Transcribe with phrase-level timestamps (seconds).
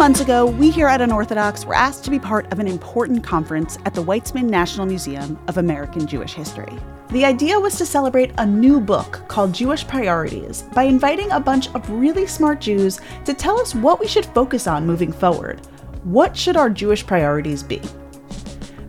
[0.00, 3.76] months ago, we here at Unorthodox were asked to be part of an important conference
[3.84, 6.72] at the Weitzman National Museum of American Jewish History.
[7.10, 11.68] The idea was to celebrate a new book called Jewish Priorities by inviting a bunch
[11.74, 15.60] of really smart Jews to tell us what we should focus on moving forward.
[16.04, 17.82] What should our Jewish priorities be?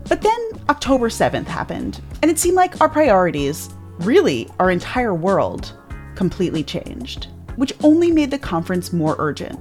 [0.08, 5.76] But then October 7th happened, and it seemed like our priorities, really our entire world,
[6.14, 9.60] completely changed, which only made the conference more urgent.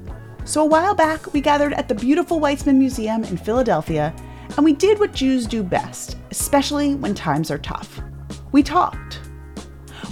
[0.51, 4.13] So a while back, we gathered at the beautiful Weitzman Museum in Philadelphia,
[4.57, 8.01] and we did what Jews do best, especially when times are tough.
[8.51, 9.21] We talked.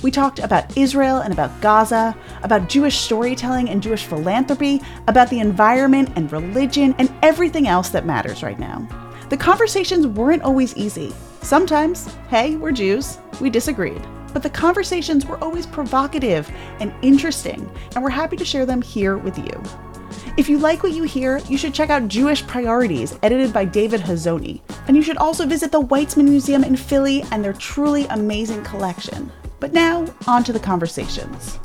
[0.01, 5.41] We talked about Israel and about Gaza, about Jewish storytelling and Jewish philanthropy, about the
[5.41, 8.87] environment and religion, and everything else that matters right now.
[9.27, 11.13] The conversations weren't always easy.
[11.41, 14.07] Sometimes, hey, we're Jews, we disagreed.
[14.31, 19.17] But the conversations were always provocative and interesting, and we're happy to share them here
[19.17, 19.88] with you.
[20.37, 24.01] If you like what you hear, you should check out Jewish Priorities, edited by David
[24.01, 24.61] Hazony.
[24.87, 29.31] And you should also visit the Weitzman Museum in Philly and their truly amazing collection.
[29.59, 31.59] But now, on to the conversations.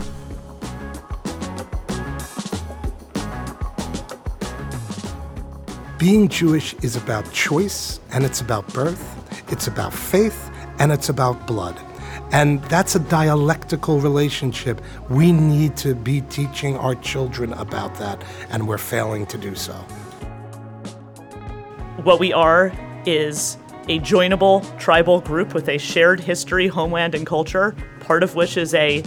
[5.98, 9.02] Being Jewish is about choice, and it's about birth,
[9.52, 11.80] it's about faith, and it's about blood.
[12.34, 14.80] And that's a dialectical relationship.
[15.08, 19.74] We need to be teaching our children about that, and we're failing to do so.
[22.02, 22.72] What we are
[23.06, 28.56] is a joinable tribal group with a shared history, homeland, and culture, part of which
[28.56, 29.04] is a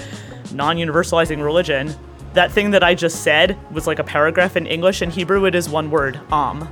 [0.54, 1.94] non universalizing religion.
[2.32, 5.02] That thing that I just said was like a paragraph in English.
[5.02, 6.70] In Hebrew, it is one word, Am.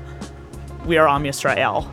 [0.86, 1.92] We are Am Yisrael.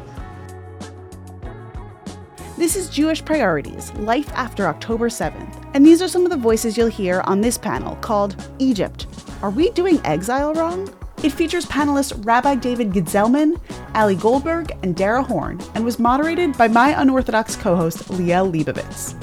[2.62, 6.78] This is Jewish Priorities Life After October 7th, and these are some of the voices
[6.78, 9.08] you'll hear on this panel called Egypt
[9.42, 10.88] Are We Doing Exile Wrong?
[11.24, 13.60] It features panelists Rabbi David Gedzelman,
[13.94, 19.16] Ally Goldberg, and Dara Horn, and was moderated by my unorthodox co host Liel Leibovitz.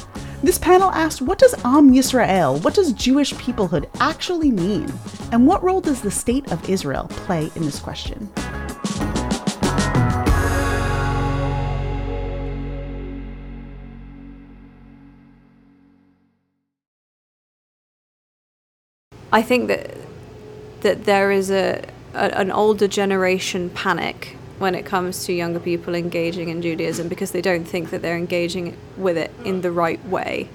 [0.44, 4.92] This panel asked what does Am Yisrael, what does Jewish peoplehood actually mean?
[5.32, 8.30] And what role does the state of Israel play in this question?
[19.32, 19.96] I think that
[20.82, 25.96] that there is a, a, an older generation panic when it comes to younger people
[25.96, 30.04] engaging in Judaism because they don't think that they're engaging with it in the right
[30.06, 30.50] way.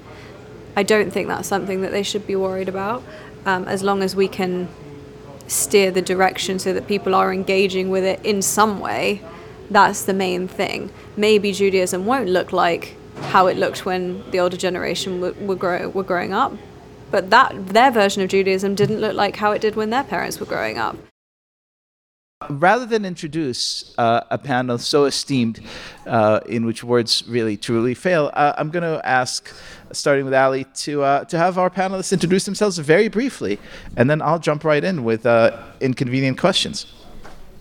[0.77, 3.03] I don't think that's something that they should be worried about.
[3.47, 4.69] Um, as long as we can
[5.47, 9.23] steer the direction so that people are engaging with it in some way,
[9.71, 10.91] that's the main thing.
[11.17, 15.89] Maybe Judaism won't look like how it looked when the older generation were, were, grow,
[15.89, 16.53] were growing up,
[17.15, 20.41] but that their version of Judaism didn't look like how it did when their parents
[20.41, 20.97] were growing up.
[22.51, 25.61] Rather than introduce uh, a panel so esteemed,
[26.09, 29.49] uh, in which words really truly fail, uh, I'm going to ask,
[29.93, 33.61] starting with Ally, to uh, to have our panelists introduce themselves very briefly,
[33.97, 36.93] and then I'll jump right in with uh, inconvenient questions.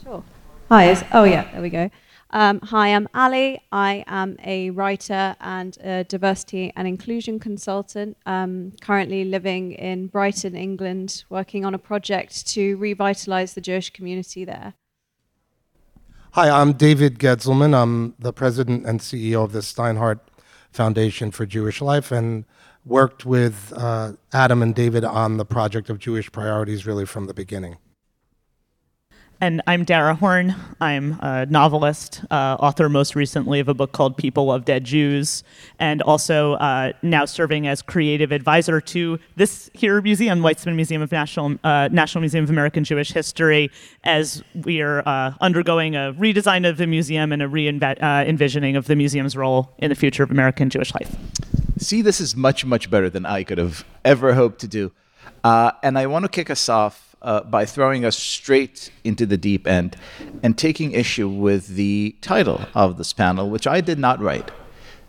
[0.01, 0.23] Sure.
[0.69, 0.99] Hi.
[1.13, 1.43] Oh yeah.
[1.51, 1.91] There we go.
[2.35, 3.57] Um, hi, I'm Ally.
[3.71, 10.55] I am a writer and a diversity and inclusion consultant, um, currently living in Brighton,
[10.55, 14.73] England, working on a project to revitalize the Jewish community there.
[16.31, 17.79] Hi, I'm David Gedzelman.
[17.79, 20.21] I'm the president and CEO of the Steinhardt
[20.71, 22.45] Foundation for Jewish Life and
[22.83, 27.33] worked with uh, Adam and David on the project of Jewish priorities really from the
[27.35, 27.77] beginning.
[29.43, 30.55] And I'm Dara Horn.
[30.79, 35.43] I'm a novelist, uh, author most recently of a book called People of Dead Jews,
[35.77, 41.11] and also uh, now serving as creative advisor to this here museum, Weitzman Museum of
[41.11, 43.69] National, uh, National Museum of American Jewish History,
[44.05, 48.87] as we are uh, undergoing a redesign of the museum and a re-envisioning uh, of
[48.87, 51.17] the museum's role in the future of American Jewish life.
[51.79, 54.93] See, this is much, much better than I could have ever hoped to do.
[55.43, 59.37] Uh, and I want to kick us off uh, by throwing us straight into the
[59.37, 59.95] deep end
[60.43, 64.51] and taking issue with the title of this panel, which I did not write.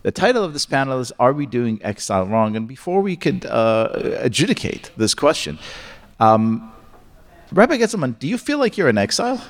[0.02, 2.56] The title of this panel is Are We Doing Exile Wrong?
[2.56, 3.88] And before we could uh,
[4.18, 5.58] adjudicate this question,
[6.20, 6.72] um,
[7.50, 9.42] Rabbi Gedzelman, do you feel like you're in exile?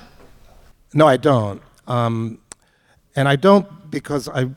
[0.92, 1.60] No, I don't.
[1.86, 2.38] Um,
[3.16, 4.50] and I don't because I,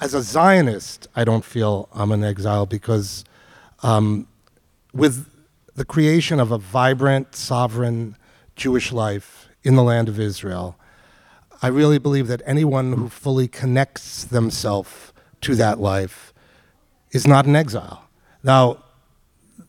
[0.00, 3.24] as a Zionist, I don't feel I'm in exile because
[3.82, 4.26] um,
[4.92, 5.29] with
[5.80, 8.14] the creation of a vibrant, sovereign
[8.54, 10.76] Jewish life in the land of Israel,
[11.62, 16.34] I really believe that anyone who fully connects themselves to that life
[17.12, 18.04] is not in exile.
[18.42, 18.84] Now,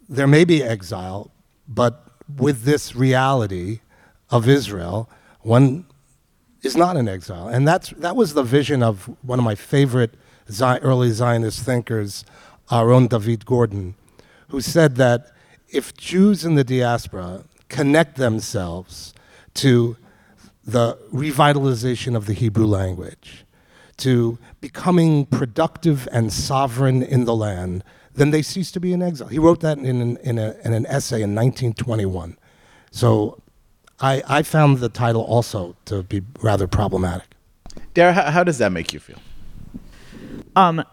[0.09, 1.31] there may be exile,
[1.65, 3.79] but with this reality
[4.29, 5.09] of Israel,
[5.39, 5.85] one
[6.61, 7.47] is not in exile.
[7.47, 10.15] And that's, that was the vision of one of my favorite
[10.61, 12.25] early Zionist thinkers,
[12.69, 13.95] Aaron David Gordon,
[14.49, 15.31] who said that
[15.71, 19.13] if Jews in the diaspora connect themselves
[19.55, 19.97] to
[20.63, 23.45] the revitalization of the Hebrew language,
[23.97, 27.83] to becoming productive and sovereign in the land,
[28.15, 29.27] then they cease to be in exile.
[29.27, 32.37] He wrote that in an, in, a, in an essay in 1921.
[32.89, 33.41] So
[33.99, 37.27] I, I found the title also to be rather problematic.
[37.93, 39.19] Dara, how, how does that make you feel?
[40.55, 40.83] Um,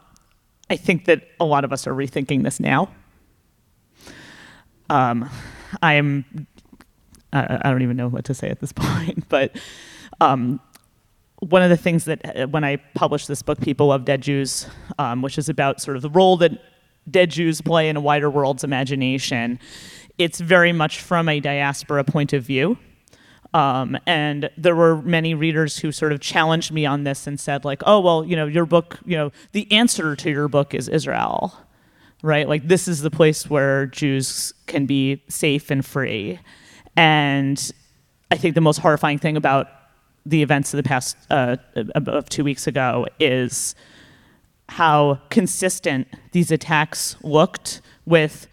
[0.70, 2.90] I think that a lot of us are rethinking this now.
[4.90, 5.28] Um,
[5.82, 6.46] I'm,
[7.32, 9.56] I, I don't even know what to say at this point, but
[10.20, 10.60] um,
[11.40, 14.66] one of the things that uh, when I published this book, People of Dead Jews,
[14.98, 16.52] um, which is about sort of the role that
[17.10, 19.58] dead Jews play in a wider world's imagination,
[20.18, 22.76] it's very much from a diaspora point of view.
[23.54, 27.64] Um, and there were many readers who sort of challenged me on this and said,
[27.64, 30.88] like, oh, well, you know, your book, you know, the answer to your book is
[30.88, 31.56] Israel,
[32.22, 32.48] right?
[32.48, 36.40] Like, this is the place where Jews can be safe and free.
[36.96, 37.70] And
[38.30, 39.68] I think the most horrifying thing about
[40.26, 41.56] the events of the past uh,
[41.94, 43.74] of two weeks ago is
[44.68, 48.46] how consistent these attacks looked with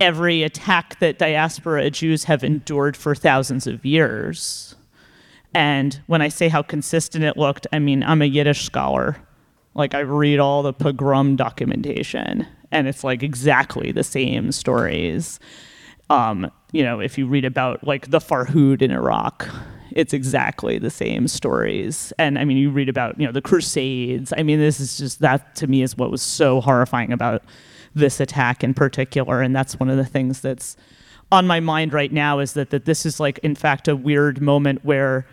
[0.00, 4.74] every attack that diaspora Jews have endured for thousands of years.
[5.54, 9.16] And when I say how consistent it looked, I mean, I'm a Yiddish scholar.
[9.74, 15.38] Like, I read all the pogrom documentation, and it's like exactly the same stories.
[16.10, 19.48] Um, you know, if you read about like the Farhud in Iraq,
[19.92, 22.12] it's exactly the same stories.
[22.18, 24.32] And I mean, you read about, you know, the Crusades.
[24.36, 27.44] I mean, this is just that to me is what was so horrifying about
[27.94, 29.42] this attack in particular.
[29.42, 30.76] And that's one of the things that's
[31.30, 34.40] on my mind right now is that, that this is like, in fact, a weird
[34.40, 35.26] moment where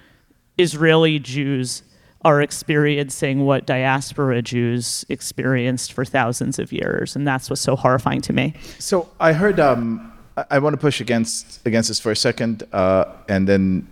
[0.58, 1.84] Israeli Jews
[2.24, 7.16] are experiencing what diaspora Jews experienced for thousands of years.
[7.16, 8.54] And that's what's so horrifying to me.
[8.78, 10.12] So I heard, um,
[10.50, 13.88] I, want to push against, against this for a second, uh, and then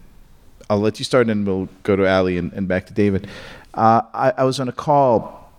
[0.69, 3.27] I'll let you start and we'll go to Ally and, and back to David.
[3.74, 5.50] Uh, I, I was on a call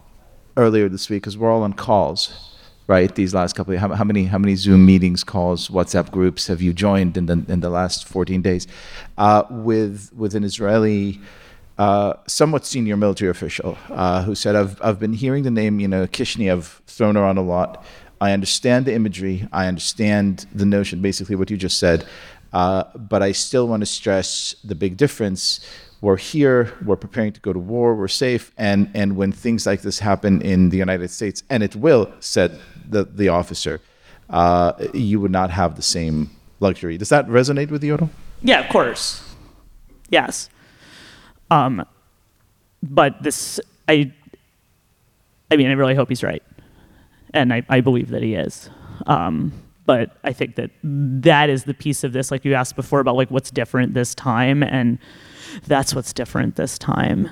[0.56, 2.44] earlier this week because we're all on calls
[2.88, 3.14] right?
[3.14, 6.62] These last couple of how, how, many how many Zoom meetings, calls, WhatsApp groups have
[6.62, 8.66] you joined in the in the last 14 days
[9.18, 11.20] uh, with with an Israeli.
[12.26, 16.06] Somewhat senior military official uh, who said, I've, I've been hearing the name, you know,
[16.06, 17.84] Kishinev thrown around a lot.
[18.20, 19.46] I understand the imagery.
[19.52, 22.04] I understand the notion, basically what you just said.
[22.52, 25.60] Uh, but I still want to stress the big difference
[26.00, 29.82] we're here, we're preparing to go to war, we're safe, and and when things like
[29.82, 33.80] this happen in the United States, and it will, said the the officer,
[34.30, 36.30] uh, you would not have the same
[36.60, 36.96] luxury.
[36.98, 38.10] Does that resonate with you at all?
[38.42, 39.24] Yeah, of course.
[40.08, 40.48] Yes.
[41.50, 41.84] Um,
[42.82, 44.12] but this, I,
[45.50, 46.42] I mean, I really hope he's right,
[47.32, 48.70] and I, I believe that he is.
[49.06, 49.52] Um,
[49.86, 53.16] but I think that that is the piece of this, like you asked before about
[53.16, 54.98] like what's different this time, and
[55.66, 57.30] that's what's different this time.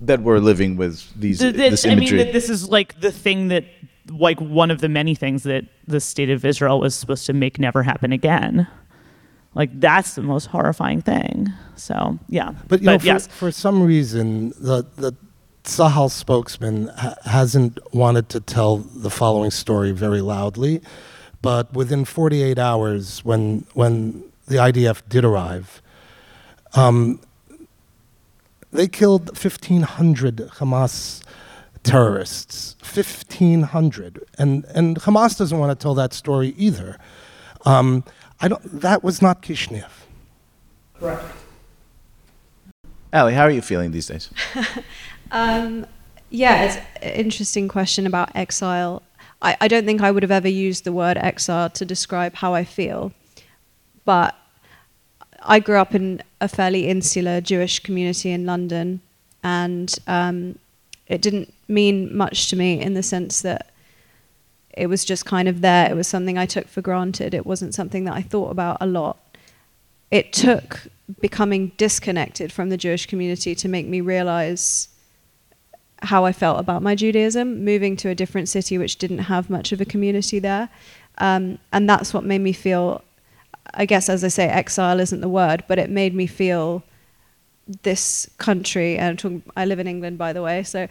[0.00, 2.20] That we're living with these the, this, this imagery.
[2.20, 3.64] I mean, this is like the thing that,
[4.10, 7.58] like one of the many things that the state of Israel was supposed to make
[7.58, 8.68] never happen again.
[9.54, 11.52] Like that's the most horrifying thing.
[11.76, 13.26] So yeah, but, you but know, for, yes.
[13.26, 15.14] for some reason the the
[15.64, 20.80] Tzahal spokesman ha- hasn't wanted to tell the following story very loudly,
[21.42, 25.82] but within 48 hours, when when the IDF did arrive,
[26.74, 27.20] um,
[28.72, 31.22] they killed 1,500 Hamas
[31.82, 32.76] terrorists.
[32.82, 34.24] 1,500.
[34.38, 36.98] And, and Hamas doesn't want to tell that story either.
[37.64, 38.04] Um,
[38.40, 39.90] I don't, that was not Kishinev.
[40.98, 41.24] Correct.
[43.12, 44.30] Ally, how are you feeling these days?
[45.30, 45.86] um,
[46.30, 49.02] yeah, it's an interesting question about exile.
[49.40, 52.54] I, I don't think I would have ever used the word exile to describe how
[52.54, 53.12] I feel.
[54.04, 54.34] But
[55.42, 59.00] I grew up in a fairly insular Jewish community in London,
[59.42, 60.58] and um,
[61.06, 63.70] it didn't mean much to me in the sense that
[64.76, 65.90] it was just kind of there.
[65.90, 67.34] It was something I took for granted.
[67.34, 69.18] It wasn't something that I thought about a lot.
[70.10, 70.88] It took
[71.20, 74.88] becoming disconnected from the Jewish community to make me realize
[76.02, 79.72] how I felt about my Judaism, moving to a different city which didn't have much
[79.72, 80.68] of a community there.
[81.18, 83.02] Um, and that's what made me feel
[83.74, 86.82] I guess, as I say, exile isn't the word, but it made me feel
[87.82, 88.96] this country.
[88.96, 90.88] And I live in England, by the way, so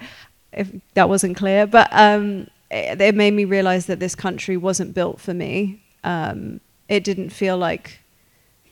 [0.51, 4.93] if that wasn't clear, but um, it, it, made me realize that this country wasn't
[4.93, 5.81] built for me.
[6.03, 6.59] Um,
[6.89, 7.99] it didn't feel like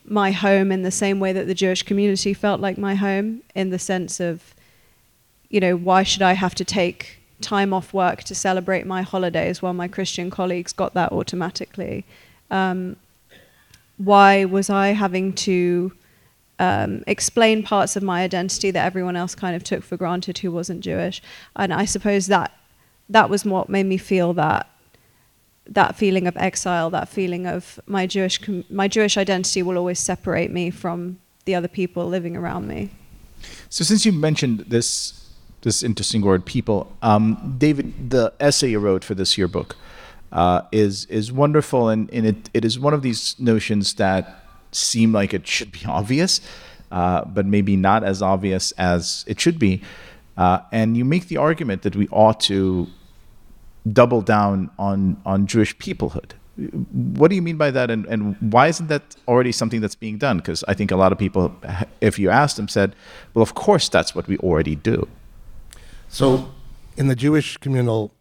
[0.04, 3.70] my home in the same way that the Jewish community felt like my home, in
[3.70, 4.54] the sense of,
[5.48, 9.60] you know, why should I have to take time off work to celebrate my holidays
[9.60, 12.04] while my Christian colleagues got that automatically?
[12.50, 12.96] Um,
[13.98, 15.92] why was I having to
[16.58, 20.50] um, explain parts of my identity that everyone else kind of took for granted who
[20.50, 21.22] wasn't Jewish?
[21.56, 22.52] And I suppose that
[23.08, 24.70] that was what made me feel that
[25.68, 30.50] that feeling of exile, that feeling of my Jewish my Jewish identity will always separate
[30.50, 32.90] me from the other people living around me.
[33.68, 35.22] So, since you mentioned this
[35.62, 39.76] this interesting word, people, um, David, the essay you wrote for this yearbook
[40.32, 45.12] uh, is is wonderful, and, and it, it is one of these notions that seem
[45.12, 46.40] like it should be obvious,
[46.92, 49.82] uh, but maybe not as obvious as it should be.
[50.36, 52.86] Uh, and you make the argument that we ought to
[53.92, 56.32] double down on on Jewish peoplehood.
[56.92, 60.16] What do you mean by that, and, and why isn't that already something that's being
[60.16, 60.38] done?
[60.38, 61.54] Because I think a lot of people,
[62.00, 62.96] if you asked them, said,
[63.34, 65.06] "Well, of course, that's what we already do."
[66.08, 66.48] So,
[66.96, 68.14] in the Jewish communal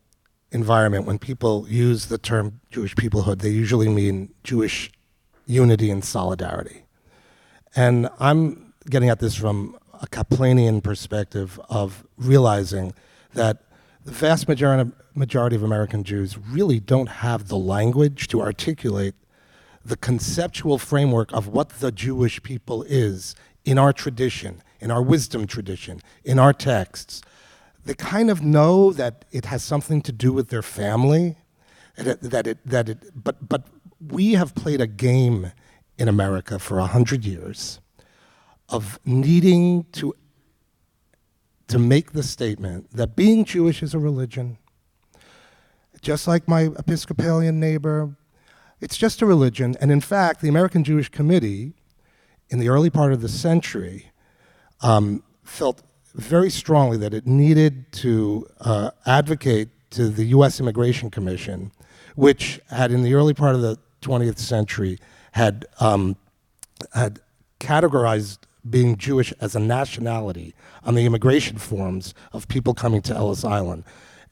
[0.51, 4.91] environment, when people use the term Jewish peoplehood, they usually mean Jewish
[5.45, 6.85] unity and solidarity.
[7.75, 12.93] And I'm getting at this from a Kaplanian perspective of realizing
[13.33, 13.63] that
[14.05, 19.15] the vast majority, majority of American Jews really don't have the language to articulate
[19.83, 23.35] the conceptual framework of what the Jewish people is
[23.65, 27.21] in our tradition, in our wisdom tradition, in our texts.
[27.83, 31.37] They kind of know that it has something to do with their family,
[31.97, 33.67] that it, that it, but, but
[33.99, 35.51] we have played a game
[35.97, 37.79] in America for a hundred years
[38.69, 40.13] of needing to
[41.67, 44.57] to make the statement that being Jewish is a religion,
[46.01, 48.15] just like my Episcopalian neighbor,
[48.79, 49.75] it's just a religion.
[49.81, 51.73] And in fact, the American Jewish Committee,
[52.49, 54.11] in the early part of the century,
[54.81, 55.81] um, felt
[56.13, 60.59] very strongly that it needed to uh, advocate to the U.S.
[60.59, 61.71] Immigration Commission,
[62.15, 64.99] which had, in the early part of the 20th century,
[65.31, 66.15] had um,
[66.93, 67.19] had
[67.59, 70.53] categorized being Jewish as a nationality
[70.83, 73.83] on the immigration forms of people coming to Ellis Island.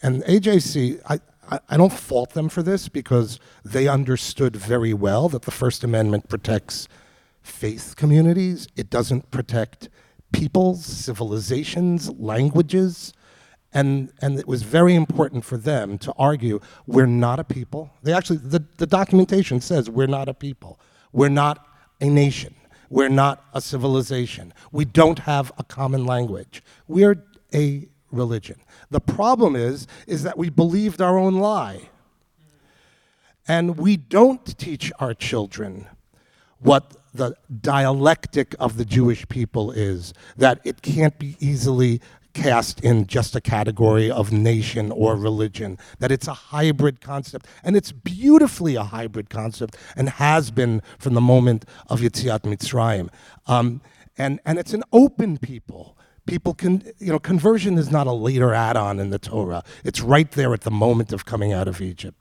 [0.01, 5.29] And AJC, I, I, I don't fault them for this because they understood very well
[5.29, 6.87] that the First Amendment protects
[7.41, 9.89] faith communities, it doesn't protect
[10.31, 13.13] peoples, civilizations, languages.
[13.73, 17.91] And, and it was very important for them to argue we're not a people.
[18.03, 20.79] They actually, the, the documentation says we're not a people.
[21.11, 21.67] We're not
[21.99, 22.55] a nation.
[22.93, 24.53] We're not a civilization.
[24.71, 26.61] We don't have a common language.
[26.87, 28.59] We're a religion.
[28.91, 31.89] The problem is, is that we believed our own lie.
[33.47, 35.87] And we don't teach our children
[36.59, 41.99] what the dialectic of the Jewish people is, that it can't be easily
[42.33, 47.47] cast in just a category of nation or religion, that it's a hybrid concept.
[47.63, 53.09] And it's beautifully a hybrid concept and has been from the moment of Yetziat Mitzrayim.
[53.47, 53.81] Um,
[54.17, 55.97] and, and it's an open people.
[56.25, 59.61] People can, you know, conversion is not a later add on in the Torah.
[59.83, 62.17] It's right there at the moment of coming out of Egypt.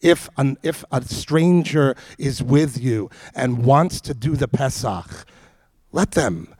[0.00, 5.26] If, an, if a stranger is with you and wants to do the Pesach,
[5.96, 6.54] let them.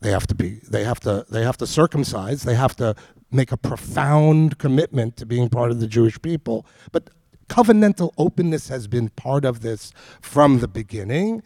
[0.00, 0.60] They have to be.
[0.68, 1.24] They have to.
[1.30, 2.42] They have to circumcise.
[2.42, 2.96] They have to
[3.30, 6.66] make a profound commitment to being part of the Jewish people.
[6.90, 7.10] But
[7.48, 11.42] covenantal openness has been part of this from the beginning.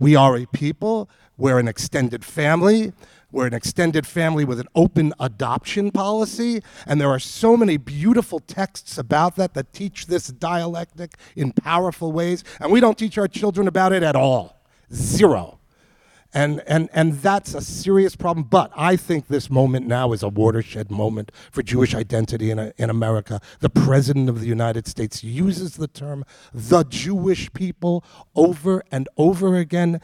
[0.00, 1.08] We are a people.
[1.36, 2.92] We're an extended family.
[3.30, 6.60] We're an extended family with an open adoption policy.
[6.86, 12.10] And there are so many beautiful texts about that that teach this dialectic in powerful
[12.10, 12.42] ways.
[12.60, 14.60] And we don't teach our children about it at all.
[14.92, 15.60] Zero.
[16.34, 18.46] And, and, and that's a serious problem.
[18.50, 22.90] But I think this moment now is a watershed moment for Jewish identity in, in
[22.90, 23.40] America.
[23.60, 29.56] The President of the United States uses the term the Jewish people over and over
[29.56, 30.00] again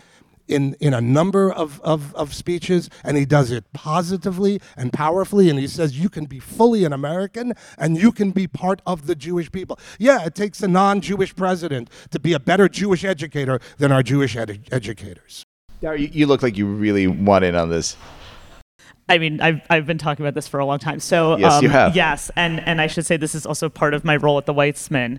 [0.46, 5.48] in, in a number of, of, of speeches, and he does it positively and powerfully.
[5.48, 9.06] And he says, You can be fully an American and you can be part of
[9.06, 9.78] the Jewish people.
[9.98, 14.02] Yeah, it takes a non Jewish president to be a better Jewish educator than our
[14.02, 15.44] Jewish ed- educators.
[15.80, 17.96] Yeah, you, you look like you really want in on this.
[19.08, 21.00] I mean, I've, I've been talking about this for a long time.
[21.00, 21.96] So yes, um, you have.
[21.96, 24.54] Yes, and and I should say this is also part of my role at the
[24.54, 25.18] Weitzman.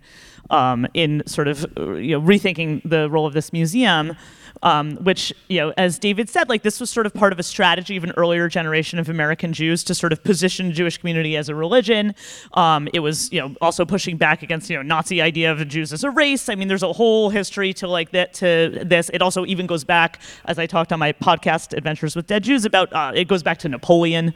[0.51, 4.15] um, in sort of uh, you know rethinking the role of this museum
[4.63, 7.44] um, which, you know, as David said, like this was sort of part of a
[7.44, 11.50] strategy of an earlier generation of American Jews to sort of position Jewish community as
[11.50, 12.13] a religion.
[12.53, 15.65] Um, it was, you know, also pushing back against, you know, Nazi idea of the
[15.65, 16.50] Jews as a race.
[16.50, 19.10] I mean, there's a whole history to like that to this.
[19.13, 22.65] It also even goes back, as I talked on my podcast Adventures with Dead Jews
[22.65, 24.34] about, uh, it goes back to Napoleon.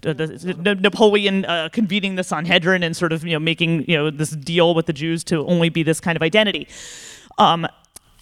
[0.00, 4.10] The, the, Napoleon uh, convening the Sanhedrin and sort of you know making you know
[4.10, 6.68] this deal with the Jews to only be this kind of identity.
[7.36, 7.66] Um,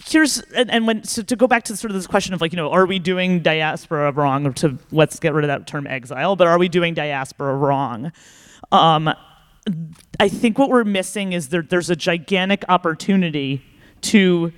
[0.08, 2.52] here's and, and, when so to go back to sort of this question of like
[2.52, 5.86] you know are we doing diaspora wrong or to let's get rid of that term
[5.86, 8.12] exile but are we doing diaspora wrong?
[8.72, 9.12] Um,
[10.20, 13.64] i think what we're missing is there, there's a gigantic opportunity
[14.00, 14.52] to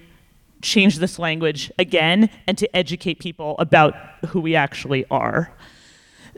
[0.61, 3.95] change this language again and to educate people about
[4.29, 5.53] who we actually are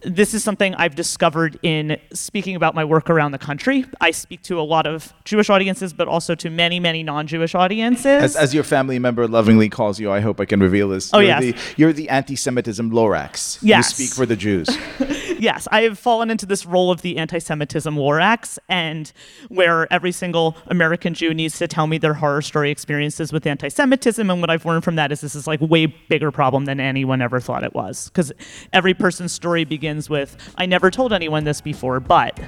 [0.02, 3.84] this is something I've discovered in speaking about my work around the country.
[4.00, 8.22] I speak to a lot of Jewish audiences, but also to many, many non-Jewish audiences.
[8.22, 11.12] As, as your family member lovingly calls you, I hope I can reveal this.
[11.12, 11.40] Oh, you're yes.
[11.42, 13.58] The, you're the anti-Semitism Lorax.
[13.62, 13.98] Yes.
[13.98, 14.68] You speak for the Jews.
[15.38, 19.12] yes, I have fallen into this role of the anti-Semitism Lorax, and
[19.48, 24.30] where every single American Jew needs to tell me their horror story experiences with anti-Semitism.
[24.30, 27.20] And what I've learned from that is this is like way bigger problem than anyone
[27.20, 28.32] ever thought it was, because
[28.72, 32.38] every person's story begins with, "I never told anyone this before, but."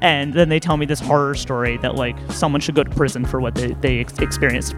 [0.00, 3.24] And then they tell me this horror story that like someone should go to prison
[3.24, 4.74] for what they, they ex- experienced.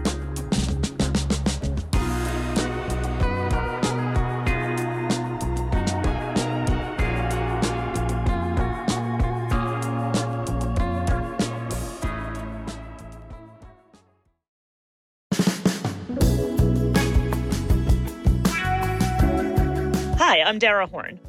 [20.17, 21.19] Hi, I'm Dara Horn.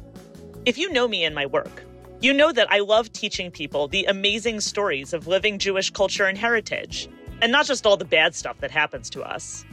[0.63, 1.83] If you know me and my work,
[2.19, 6.37] you know that I love teaching people the amazing stories of living Jewish culture and
[6.37, 7.09] heritage,
[7.41, 9.65] and not just all the bad stuff that happens to us.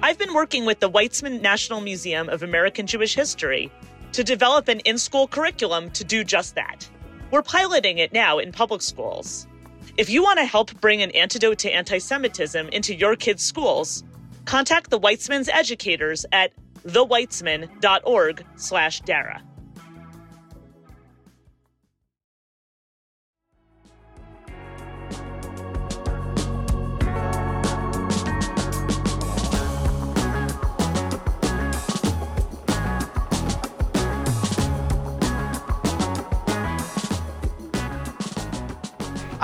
[0.00, 3.72] I've been working with the Weitzman National Museum of American Jewish History
[4.12, 6.88] to develop an in school curriculum to do just that.
[7.32, 9.48] We're piloting it now in public schools.
[9.96, 14.04] If you want to help bring an antidote to anti Semitism into your kids' schools,
[14.44, 16.52] contact the Weitzman's educators at
[16.86, 19.42] theweitzman.org slash Dara.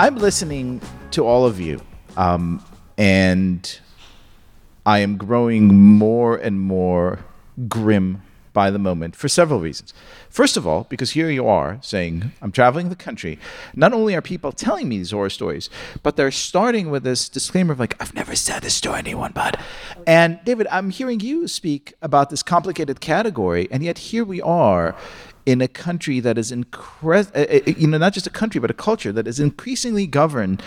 [0.01, 0.81] I'm listening
[1.11, 1.81] to all of you,
[2.17, 2.65] um,
[2.97, 3.81] and
[4.87, 7.19] I am growing more and more
[7.69, 9.93] grim by the moment for several reasons.
[10.31, 13.41] First of all, because here you are saying, I'm traveling the country.
[13.75, 15.69] Not only are people telling me these horror stories,
[16.05, 19.61] but they're starting with this disclaimer of, like, I've never said this to anyone, but.
[20.07, 24.95] And David, I'm hearing you speak about this complicated category, and yet here we are
[25.51, 28.79] in a country that is incre- uh, you know not just a country but a
[28.89, 30.59] culture that is increasingly governed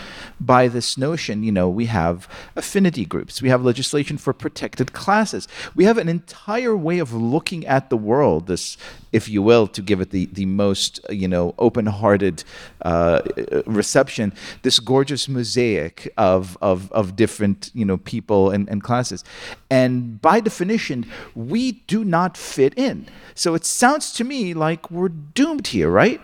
[0.52, 2.16] by this notion you know we have
[2.62, 5.46] affinity groups we have legislation for protected classes.
[5.74, 8.76] We have an entire way of looking at the world this
[9.12, 12.44] if you will to give it the the most you know open-hearted
[12.82, 13.20] uh,
[13.66, 19.22] reception this gorgeous mosaic of of of different you know people and, and classes.
[19.70, 21.62] And by definition we
[21.94, 23.06] do not fit in.
[23.34, 26.20] So it sounds to me like we're doomed here, right?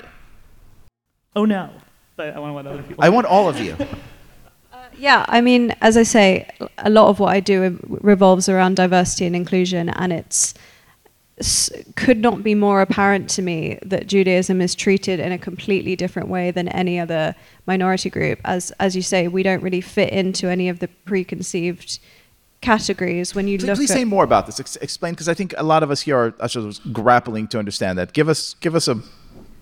[1.34, 1.70] Oh no.
[2.16, 3.04] But I want, want other people.
[3.04, 3.76] I want all of you.
[4.70, 8.76] Uh, yeah, I mean, as I say, a lot of what I do revolves around
[8.76, 10.52] diversity and inclusion, and it's
[11.94, 16.28] could not be more apparent to me that Judaism is treated in a completely different
[16.28, 17.34] way than any other
[17.66, 18.40] minority group.
[18.44, 21.98] As as you say, we don't really fit into any of the preconceived
[22.61, 23.77] categories when you please, look.
[23.77, 24.61] Please say more about this.
[24.61, 26.49] Ex- explain, because I think a lot of us here are, are
[26.92, 28.12] grappling to understand that.
[28.12, 29.01] Give us give us a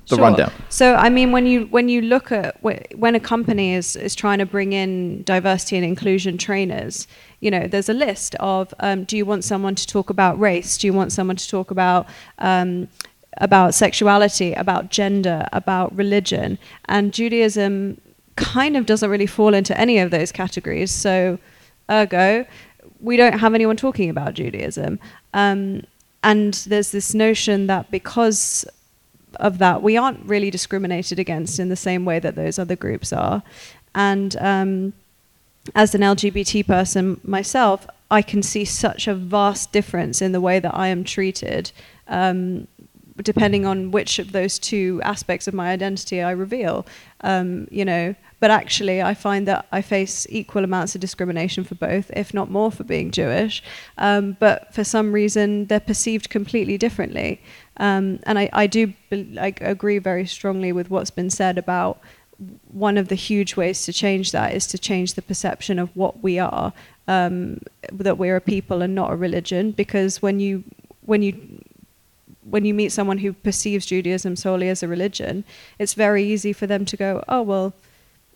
[0.09, 0.25] the sure.
[0.25, 0.53] rundown.
[0.69, 4.39] So, I mean, when you when you look at when a company is is trying
[4.39, 7.09] to bring in diversity and inclusion trainers,
[7.41, 10.79] you know, there's a list of um, do you want someone to talk about race?
[10.79, 12.07] Do you want someone to talk about
[12.39, 12.89] um,
[13.39, 16.59] about sexuality, about gender, about religion?
[16.87, 18.01] And Judaism
[18.37, 20.93] kind of doesn't really fall into any of those categories.
[20.93, 21.39] So,
[21.91, 22.47] ergo,
[23.01, 24.99] we don't have anyone talking about Judaism.
[25.35, 25.83] Um,
[26.23, 28.67] and there's this notion that because
[29.37, 33.13] of that, we aren't really discriminated against in the same way that those other groups
[33.13, 33.43] are.
[33.95, 34.93] And um,
[35.75, 40.61] as an LGBT person myself, I can see such a vast difference in the way
[40.61, 41.73] that I am treated
[42.09, 42.69] um,
[43.23, 46.87] depending on which of those two aspects of my identity I reveal.
[47.23, 51.75] Um, you know, but actually, I find that I face equal amounts of discrimination for
[51.75, 53.63] both, if not more, for being Jewish.
[53.97, 57.41] Um, but for some reason, they're perceived completely differently.
[57.79, 61.99] Um, and I, I do like, agree very strongly with what's been said about
[62.71, 66.23] one of the huge ways to change that is to change the perception of what
[66.23, 66.75] we are,
[67.09, 67.59] um,
[67.91, 69.71] that we're a people and not a religion.
[69.71, 70.63] Because when you
[71.07, 71.63] when you
[72.49, 75.45] when you meet someone who perceives Judaism solely as a religion,
[75.79, 77.75] it's very easy for them to go, oh well,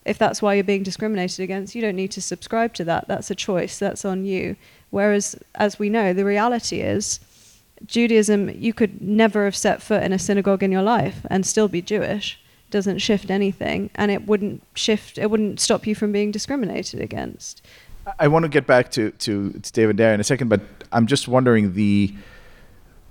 [0.04, 3.06] if that's why you're being discriminated against, you don't need to subscribe to that.
[3.06, 3.78] That's a choice.
[3.78, 4.56] That's on you.
[4.90, 7.20] Whereas, as we know, the reality is
[7.86, 11.68] Judaism, you could never have set foot in a synagogue in your life and still
[11.68, 12.40] be Jewish.
[12.68, 15.18] It doesn't shift anything, and it wouldn't shift.
[15.18, 17.62] It wouldn't stop you from being discriminated against.
[18.18, 21.06] I want to get back to to, to David Dara in a second, but I'm
[21.06, 22.14] just wondering the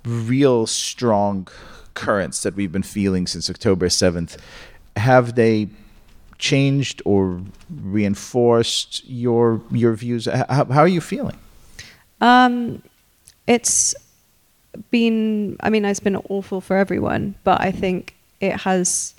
[0.04, 1.48] real strong
[1.94, 4.36] currents that we've been feeling since October 7th.
[4.96, 5.68] Have they
[6.38, 10.26] changed or reinforced your your views?
[10.26, 11.36] How, how are you feeling?
[12.20, 12.82] Um,
[13.46, 13.94] it's
[14.90, 15.56] been.
[15.60, 19.14] I mean, it's been awful for everyone, but I think it has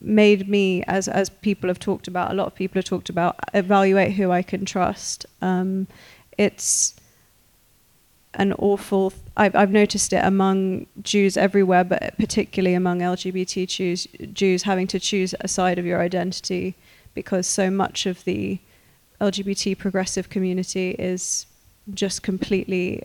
[0.00, 3.36] made me, as as people have talked about, a lot of people have talked about,
[3.54, 5.26] evaluate who I can trust.
[5.42, 5.86] Um,
[6.38, 6.97] it's
[8.38, 9.12] an awful.
[9.36, 15.00] I've, I've noticed it among Jews everywhere, but particularly among LGBT Jews, Jews having to
[15.00, 16.74] choose a side of your identity
[17.14, 18.58] because so much of the
[19.20, 21.46] LGBT progressive community is
[21.92, 23.02] just completely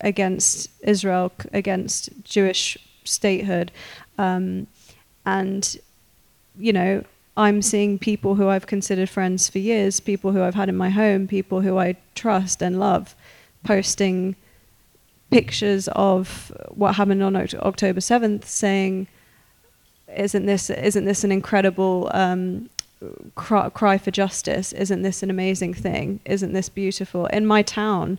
[0.00, 3.70] against Israel, against Jewish statehood,
[4.16, 4.66] um,
[5.26, 5.76] and
[6.58, 7.04] you know.
[7.34, 10.90] I'm seeing people who I've considered friends for years, people who I've had in my
[10.90, 13.16] home, people who I trust and love,
[13.64, 14.36] posting
[15.32, 19.08] pictures of what happened on October 7th saying,
[20.16, 22.68] isn't this, isn't this an incredible um,
[23.34, 24.72] cry, cry, for justice?
[24.72, 26.20] Isn't this an amazing thing?
[26.24, 27.26] Isn't this beautiful?
[27.26, 28.18] In my town,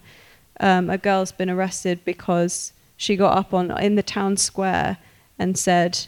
[0.60, 4.97] um, a girl's been arrested because she got up on in the town square
[5.38, 6.08] and said,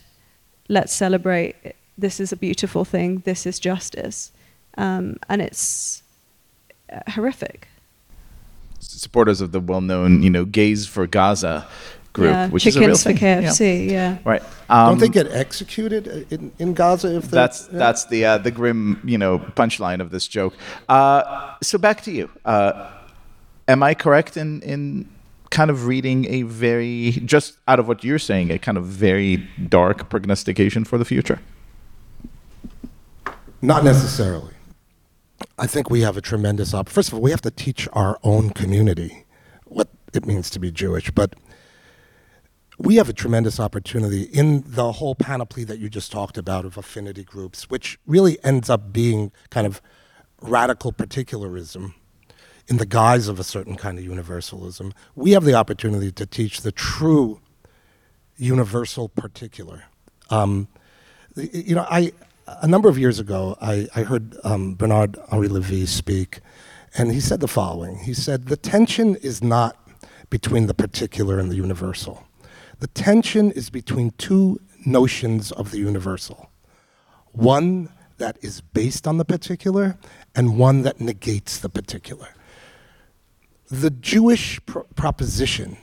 [0.68, 1.56] let's celebrate.
[1.98, 3.22] This is a beautiful thing.
[3.26, 4.32] This is justice.
[4.78, 6.04] Um, and it's
[6.92, 7.68] uh, horrific
[8.88, 11.68] supporters of the well-known, you know, Gays for Gaza
[12.16, 13.44] group, yeah, which Chickens is a real for thing.
[13.44, 13.92] KFC, yeah.
[13.92, 14.18] yeah.
[14.24, 14.42] Right.
[14.70, 17.78] Um, Don't they um, get executed in, in Gaza if that's yeah.
[17.78, 20.56] that's the uh, the grim you know punchline of this joke.
[20.90, 22.30] Uh, so back to you.
[22.46, 22.90] Uh,
[23.68, 25.10] am I correct in in
[25.52, 29.38] kind of reading a very just out of what you're saying a kind of very
[29.70, 31.40] dark prognostication for the future?
[33.62, 34.55] Not necessarily.
[35.58, 36.90] I think we have a tremendous op.
[36.90, 39.26] First of all, we have to teach our own community
[39.66, 41.34] what it means to be Jewish, but
[42.78, 46.78] we have a tremendous opportunity in the whole panoply that you just talked about of
[46.78, 49.82] affinity groups, which really ends up being kind of
[50.42, 51.96] radical particularism
[52.68, 54.94] in the guise of a certain kind of universalism.
[55.16, 57.40] We have the opportunity to teach the true
[58.36, 59.86] universal particular.
[60.30, 60.68] Um,
[61.36, 62.12] you know, I,
[62.48, 66.40] a number of years ago, I, I heard um, Bernard Henri Lévy speak,
[66.98, 69.78] and he said the following He said, The tension is not
[70.30, 72.24] between the particular and the universal.
[72.80, 76.50] The tension is between two notions of the universal
[77.32, 79.98] one that is based on the particular,
[80.34, 82.30] and one that negates the particular.
[83.70, 85.78] The Jewish pr- proposition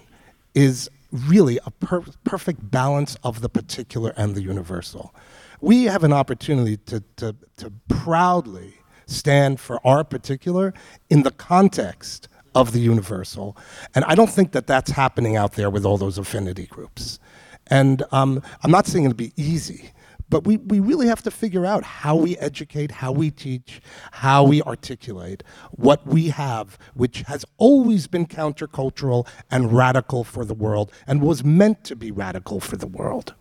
[0.54, 5.14] is really a per- perfect balance of the particular and the universal
[5.62, 8.74] we have an opportunity to, to, to proudly
[9.06, 10.74] stand for our particular
[11.08, 13.56] in the context of the universal.
[13.94, 17.20] And I don't think that that's happening out there with all those affinity groups.
[17.68, 19.92] And um, I'm not saying it'll be easy,
[20.28, 24.42] but we, we really have to figure out how we educate, how we teach, how
[24.42, 30.90] we articulate what we have, which has always been countercultural and radical for the world
[31.06, 33.34] and was meant to be radical for the world.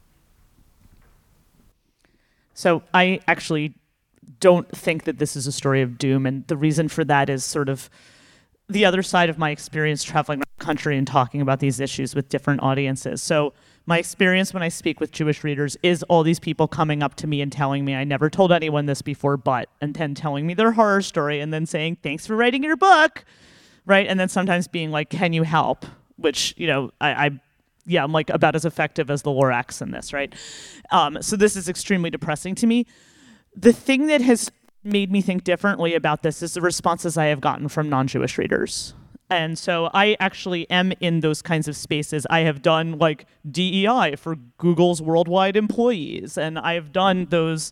[2.54, 3.74] So I actually
[4.40, 7.44] don't think that this is a story of doom, and the reason for that is
[7.44, 7.90] sort of
[8.70, 12.16] the other side of my experience traveling around the country and talking about these issues
[12.16, 13.22] with different audiences.
[13.22, 13.54] So
[13.86, 17.28] my experience when I speak with Jewish readers is all these people coming up to
[17.28, 20.54] me and telling me I never told anyone this before, but and then telling me
[20.54, 23.26] their horror story and then saying thanks for writing your book,
[23.86, 24.08] right?
[24.08, 25.86] And then sometimes being like, "Can you help?"
[26.18, 27.42] Which you know I, I
[27.86, 30.34] yeah, I'm like about as effective as the Lorax in this, right?
[30.92, 32.86] Um, so this is extremely depressing to me.
[33.56, 34.52] The thing that has
[34.84, 38.94] made me think differently about this is the responses I have gotten from non-Jewish readers.
[39.30, 42.28] And so I actually am in those kinds of spaces.
[42.30, 47.72] I have done like DEI for Google's worldwide employees, and I have done those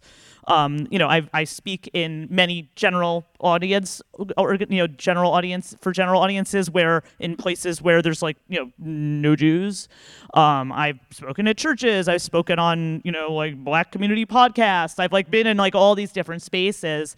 [0.50, 4.02] um, you know, I, I speak in many general audience
[4.36, 8.60] or you know general audience for general audiences where in places where there's like you
[8.60, 9.88] know no Jews.
[10.34, 12.08] Um, I've spoken at churches.
[12.08, 15.00] I've spoken on you know like Black community podcasts.
[15.00, 17.16] I've like been in like all these different spaces,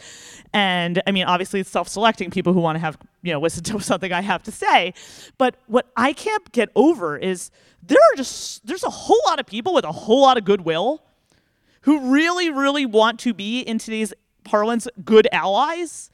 [0.53, 3.79] and I mean obviously it's self-selecting people who want to have you know listen to
[3.91, 4.93] something I have to say,
[5.37, 7.49] but what I can't get over is
[7.81, 11.01] there are just there's a whole lot of people with a whole lot of goodwill
[11.81, 14.13] who really, really want to be in today's
[14.43, 16.09] parlance good allies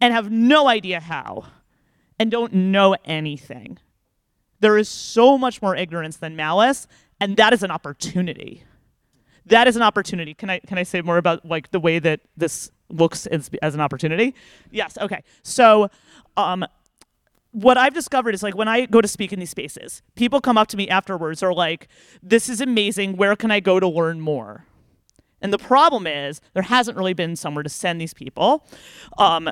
[0.00, 1.44] and have no idea how
[2.18, 3.78] and don't know anything.
[4.60, 6.86] There is so much more ignorance than malice,
[7.20, 8.64] and that is an opportunity.
[9.46, 10.34] That is an opportunity.
[10.34, 13.74] Can I can I say more about like the way that this looks as, as
[13.74, 14.34] an opportunity?
[14.70, 14.96] Yes.
[14.98, 15.24] Okay.
[15.42, 15.90] So,
[16.36, 16.64] um,
[17.50, 20.56] what I've discovered is like when I go to speak in these spaces, people come
[20.56, 21.88] up to me afterwards or like,
[22.22, 23.16] "This is amazing.
[23.16, 24.64] Where can I go to learn more?"
[25.42, 28.64] And the problem is there hasn't really been somewhere to send these people.
[29.18, 29.50] Um,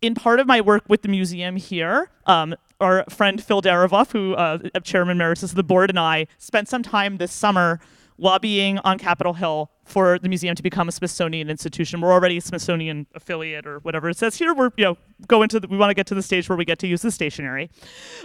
[0.00, 4.34] in part of my work with the museum here, um, our friend Phil Darivoff, who
[4.34, 7.80] uh, chairman emeritus of the board, and I spent some time this summer
[8.18, 12.00] lobbying on Capitol Hill for the museum to become a Smithsonian institution.
[12.00, 14.52] We're already a Smithsonian affiliate or whatever it says here.
[14.52, 16.64] We're you know going to the, we want to get to the stage where we
[16.64, 17.70] get to use the stationery,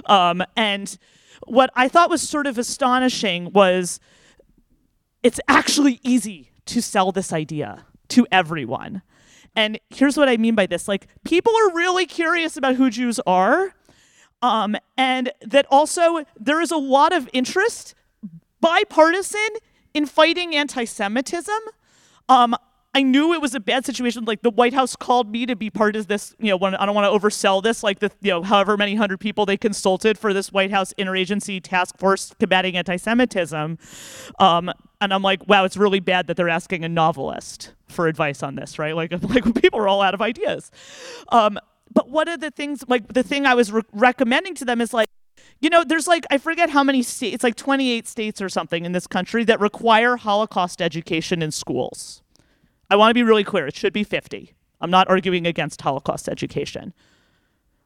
[0.06, 0.98] um, and
[1.46, 4.00] what I thought was sort of astonishing was
[5.22, 9.02] it's actually easy to sell this idea to everyone.
[9.56, 13.20] And here's what I mean by this like, people are really curious about who Jews
[13.26, 13.74] are.
[14.42, 17.96] Um, and that also there is a lot of interest,
[18.62, 19.50] bipartisan,
[19.96, 21.58] in fighting anti Semitism.
[22.30, 22.56] Um,
[22.94, 24.26] I knew it was a bad situation.
[24.26, 26.36] Like the White House called me to be part of this.
[26.40, 27.84] You know, when, I don't want to oversell this.
[27.84, 31.60] Like the, you know, however many hundred people they consulted for this White House interagency
[31.62, 33.78] task force combating anti-Semitism.
[34.40, 38.44] Um, and I'm like, wow, it's really bad that they're asking a novelist for advice
[38.44, 38.96] on this, right?
[38.96, 40.72] Like, like people are all out of ideas.
[41.30, 41.60] Um,
[41.94, 44.94] but one of the things, like the thing I was re- recommending to them is
[44.94, 45.08] like,
[45.60, 48.86] you know, there's like I forget how many states, it's like 28 states or something
[48.86, 52.22] in this country that require Holocaust education in schools.
[52.90, 53.68] I want to be really clear.
[53.68, 54.54] It should be 50.
[54.80, 56.94] I'm not arguing against Holocaust education.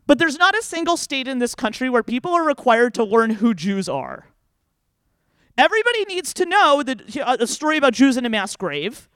[0.06, 3.32] But there's not a single state in this country where people are required to learn
[3.32, 4.28] who Jews are.
[5.58, 9.08] Everybody needs to know the, a story about Jews in a mass grave.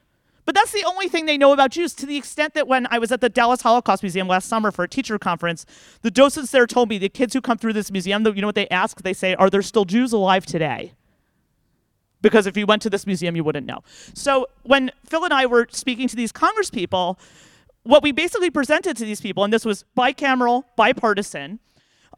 [0.45, 2.99] But that's the only thing they know about Jews to the extent that when I
[2.99, 5.65] was at the Dallas Holocaust Museum last summer for a teacher conference,
[6.03, 8.55] the docents there told me the kids who come through this museum, you know what
[8.55, 9.01] they ask?
[9.01, 10.93] They say, Are there still Jews alive today?
[12.25, 13.83] because if you went to this museum, you wouldn't know.
[14.15, 17.19] So when Phil and I were speaking to these congresspeople,
[17.83, 21.59] what we basically presented to these people, and this was bicameral, bipartisan,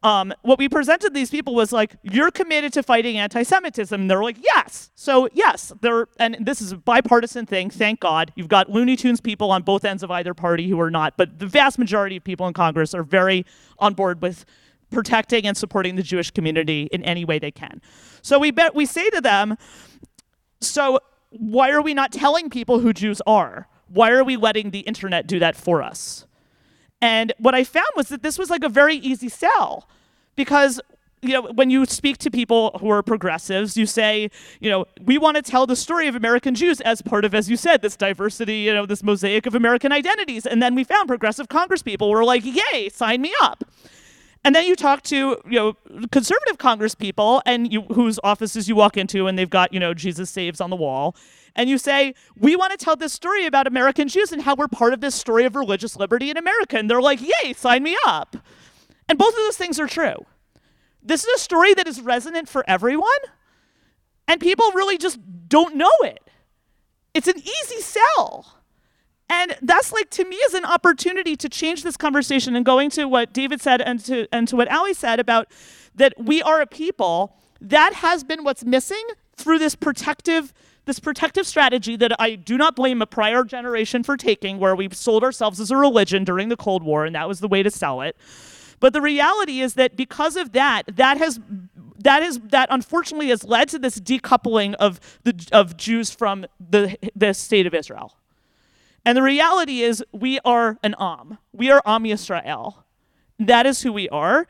[0.03, 3.99] um, what we presented these people was like, you're committed to fighting anti-Semitism.
[3.99, 4.91] And they're like, yes.
[4.95, 7.69] So yes, they're, and this is a bipartisan thing.
[7.69, 8.31] Thank God.
[8.35, 11.39] You've got Looney Tunes people on both ends of either party who are not, but
[11.39, 13.45] the vast majority of people in Congress are very
[13.79, 14.45] on board with
[14.91, 17.81] protecting and supporting the Jewish community in any way they can.
[18.21, 19.57] So we bet we say to them,
[20.61, 20.99] so
[21.31, 23.67] why are we not telling people who Jews are?
[23.87, 26.26] Why are we letting the internet do that for us?
[27.01, 29.87] And what I found was that this was like a very easy sell
[30.35, 30.81] because
[31.21, 34.29] you know, when you speak to people who are progressives, you say,
[34.59, 37.49] you know, we want to tell the story of American Jews as part of, as
[37.49, 40.45] you said, this diversity, you know, this mosaic of American identities.
[40.45, 43.63] And then we found progressive Congress people were like, yay, sign me up.
[44.43, 45.73] And then you talk to you know
[46.11, 49.93] conservative Congress people and you, whose offices you walk into and they've got you know
[49.93, 51.17] Jesus saves on the wall,
[51.57, 54.67] and you say we want to tell this story about American Jews and how we're
[54.67, 57.97] part of this story of religious liberty in America, and they're like, yay, sign me
[58.05, 58.37] up.
[59.09, 60.25] And both of those things are true.
[61.01, 63.09] This is a story that is resonant for everyone,
[64.27, 66.19] and people really just don't know it.
[67.13, 68.53] It's an easy sell.
[69.29, 73.05] And that's like to me is an opportunity to change this conversation and going to
[73.05, 75.51] what David said and to and to what Ally said about
[75.95, 79.03] that we are a people that has been what's missing
[79.35, 80.53] through this protective
[80.87, 84.89] this protective strategy that I do not blame a prior generation for taking where we
[84.91, 87.69] sold ourselves as a religion during the Cold War and that was the way to
[87.69, 88.17] sell it.
[88.79, 91.39] But the reality is that because of that, that has
[91.99, 96.97] that is that unfortunately has led to this decoupling of the of Jews from the
[97.15, 98.15] the state of Israel.
[99.03, 101.37] And the reality is, we are an Am.
[101.53, 102.83] We are Am Yisrael.
[103.39, 104.47] That is who we are.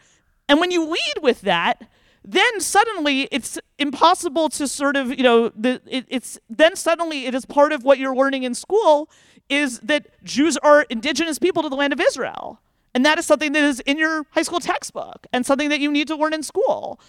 [0.49, 1.87] And when you lead with that,
[2.27, 7.33] then suddenly it's impossible to sort of, you know, the, it, it's then suddenly it
[7.33, 9.09] is part of what you're learning in school
[9.47, 12.59] is that Jews are indigenous people to the land of Israel.
[12.93, 15.89] And that is something that is in your high school textbook and something that you
[15.89, 16.99] need to learn in school.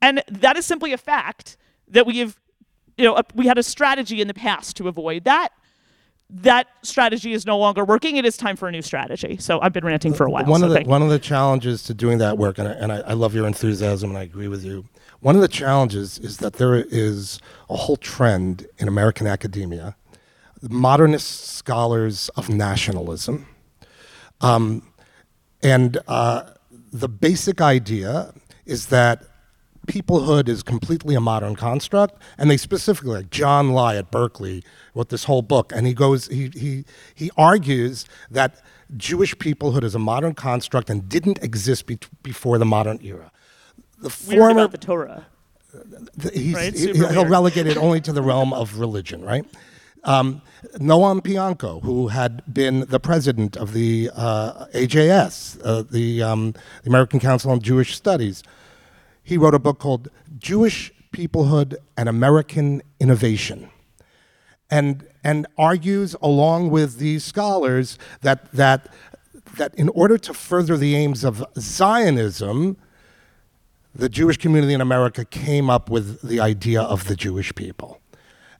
[0.00, 1.56] And that is simply a fact
[1.88, 2.38] that we have,
[2.96, 5.48] you know, we had a strategy in the past to avoid that.
[6.30, 8.16] That strategy is no longer working.
[8.16, 9.38] It is time for a new strategy.
[9.38, 10.44] So I've been ranting for a while.
[10.44, 12.92] One so of the one of the challenges to doing that work, and I, and
[12.92, 14.84] I, I love your enthusiasm, and I agree with you.
[15.20, 19.96] One of the challenges is that there is a whole trend in American academia,
[20.60, 23.46] modernist scholars of nationalism,
[24.42, 24.82] um,
[25.62, 26.42] and uh,
[26.92, 28.34] the basic idea
[28.66, 29.24] is that
[29.88, 34.62] peoplehood is completely a modern construct, and they specifically, like John Lie at Berkeley,
[34.98, 36.84] wrote this whole book, and he goes, he he
[37.14, 38.60] he argues that
[38.96, 43.30] Jewish peoplehood is a modern construct and didn't exist be- before the modern era.
[44.00, 45.26] The Weird former, about the Torah.
[46.20, 46.74] th- he's, right?
[46.74, 47.30] he, will weird.
[47.30, 49.44] relegate it only to the realm of religion, right?
[50.04, 50.42] Um,
[50.78, 56.88] Noam Pianko, who had been the president of the uh, AJS, uh, the, um, the
[56.90, 58.42] American Council on Jewish Studies,
[59.22, 60.08] he wrote a book called
[60.38, 63.70] Jewish Peoplehood and American Innovation.
[64.70, 68.92] And, and argues, along with these scholars, that, that,
[69.56, 72.76] that in order to further the aims of Zionism,
[73.94, 78.00] the Jewish community in America came up with the idea of the Jewish people.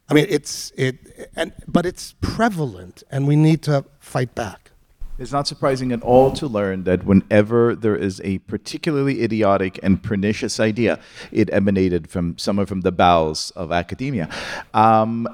[0.08, 4.70] I mean, it's it, and but it's prevalent, and we need to fight back.
[5.18, 10.00] It's not surprising at all to learn that whenever there is a particularly idiotic and
[10.00, 11.00] pernicious idea,
[11.32, 14.28] it emanated from somewhere from the bowels of academia.
[14.72, 15.28] Um,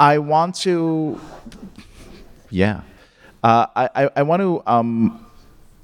[0.00, 1.20] I want to,
[2.48, 2.80] yeah,
[3.44, 4.62] uh, I, I, I want to.
[4.66, 5.26] Um,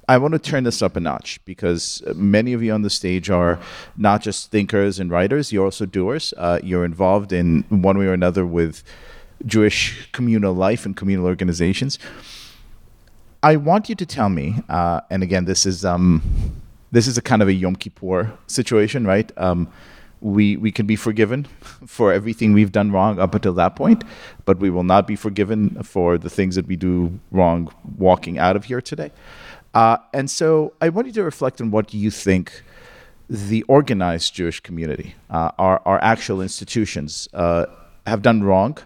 [0.09, 3.29] I want to turn this up a notch because many of you on the stage
[3.29, 3.59] are
[3.97, 6.33] not just thinkers and writers, you're also doers.
[6.37, 8.83] Uh, you're involved in one way or another with
[9.45, 11.99] Jewish communal life and communal organizations.
[13.43, 16.21] I want you to tell me, uh, and again, this is um,
[16.91, 19.29] this is a kind of a Yom Kippur situation, right?
[19.35, 19.67] Um,
[20.21, 21.43] we we can be forgiven
[21.85, 24.03] for everything we've done wrong up until that point,
[24.45, 28.55] but we will not be forgiven for the things that we do wrong walking out
[28.55, 29.11] of here today.
[29.73, 32.63] Uh, and so, I want you to reflect on what you think
[33.29, 37.65] the organized Jewish community, uh, our our actual institutions, uh,
[38.05, 38.77] have done wrong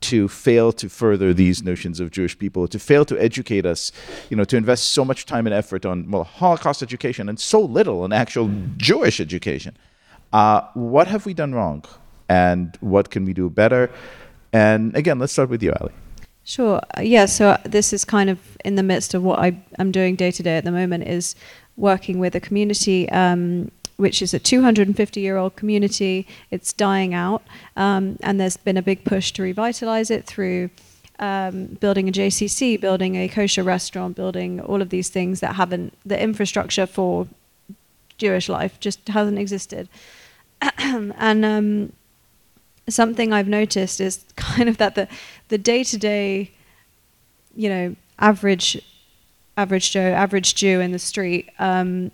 [0.00, 3.92] to fail to further these notions of Jewish people, to fail to educate us,
[4.28, 7.60] you know, to invest so much time and effort on well Holocaust education and so
[7.60, 9.76] little on actual Jewish education.
[10.32, 11.84] Uh, what have we done wrong,
[12.28, 13.90] and what can we do better?
[14.52, 15.92] And again, let's start with you, Ally.
[16.44, 16.80] Sure.
[16.96, 17.26] Uh, Yeah.
[17.26, 20.30] So uh, this is kind of in the midst of what I am doing day
[20.30, 21.34] to day at the moment is
[21.76, 26.26] working with a community, um, which is a 250 year old community.
[26.50, 27.42] It's dying out,
[27.76, 30.70] um, and there's been a big push to revitalize it through.
[31.18, 35.94] Um, building a JCC, building a kosher restaurant, building all of these things that haven't,
[36.04, 37.26] the infrastructure for
[38.18, 39.88] Jewish life just hasn't existed.
[40.78, 41.92] and um,
[42.88, 45.08] something I've noticed is kind of that the
[45.48, 46.50] the day to day,
[47.54, 48.80] you know, average
[49.56, 52.10] average Joe, average Jew in the street um,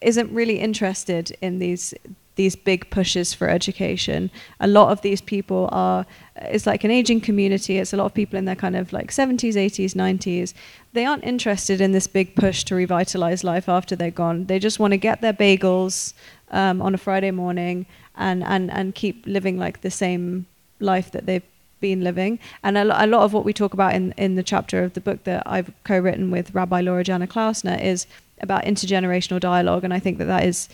[0.00, 1.94] isn't really interested in these
[2.36, 4.30] these big pushes for education.
[4.60, 7.78] A lot of these people are it's like an aging community.
[7.78, 10.54] It's a lot of people in their kind of like 70s, 80s, 90s.
[10.92, 14.46] They aren't interested in this big push to revitalize life after they're gone.
[14.46, 16.14] They just want to get their bagels
[16.50, 20.46] um, on a Friday morning and, and, and keep living like the same
[20.78, 21.42] life that they've
[21.80, 22.38] been living.
[22.62, 25.24] And a, lot of what we talk about in, in the chapter of the book
[25.24, 28.06] that I've co-written with Rabbi Laura Janner-Klausner is
[28.40, 29.84] about intergenerational dialogue.
[29.84, 30.68] And I think that that is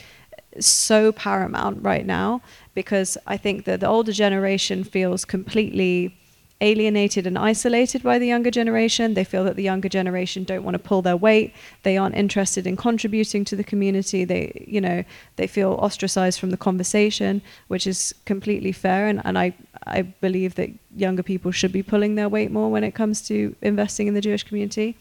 [0.61, 2.41] so paramount right now
[2.75, 6.17] because I think that the older generation feels completely
[6.61, 9.15] alienated and isolated by the younger generation.
[9.15, 11.53] They feel that the younger generation don't want to pull their weight.
[11.83, 14.25] They aren't interested in contributing to the community.
[14.25, 15.05] They, you know,
[15.37, 19.07] they feel ostracized from the conversation, which is completely fair.
[19.07, 19.55] And, and I,
[19.87, 23.55] I believe that younger people should be pulling their weight more when it comes to
[23.61, 24.97] investing in the Jewish community.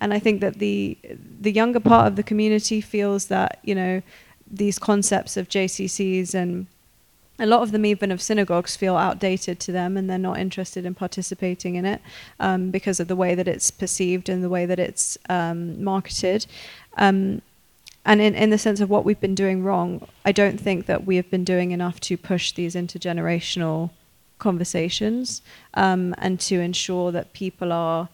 [0.00, 0.96] And I think that the
[1.40, 4.00] the younger part of the community feels that you know
[4.50, 6.66] these concepts of JCCs and
[7.38, 10.84] a lot of them even of synagogues feel outdated to them and they're not interested
[10.84, 12.02] in participating in it
[12.38, 16.46] um, because of the way that it's perceived and the way that it's um, marketed.
[16.98, 17.40] Um,
[18.04, 21.04] and in, in the sense of what we've been doing wrong i don't think that
[21.04, 23.90] we have been doing enough to push these intergenerational
[24.38, 25.42] conversations
[25.74, 28.08] um, and to ensure that people are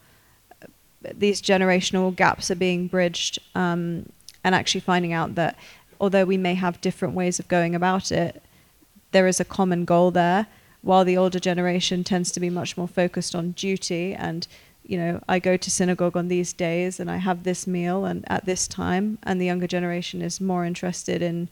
[1.15, 4.07] these generational gaps are being bridged um,
[4.43, 5.57] and actually finding out that
[6.01, 8.43] although we may have different ways of going about it,
[9.13, 10.47] there is a common goal there.
[10.83, 14.47] While the older generation tends to be much more focused on duty and
[14.87, 18.25] you know, I go to synagogue on these days and I have this meal and
[18.29, 21.49] at this time, and the younger generation is more interested in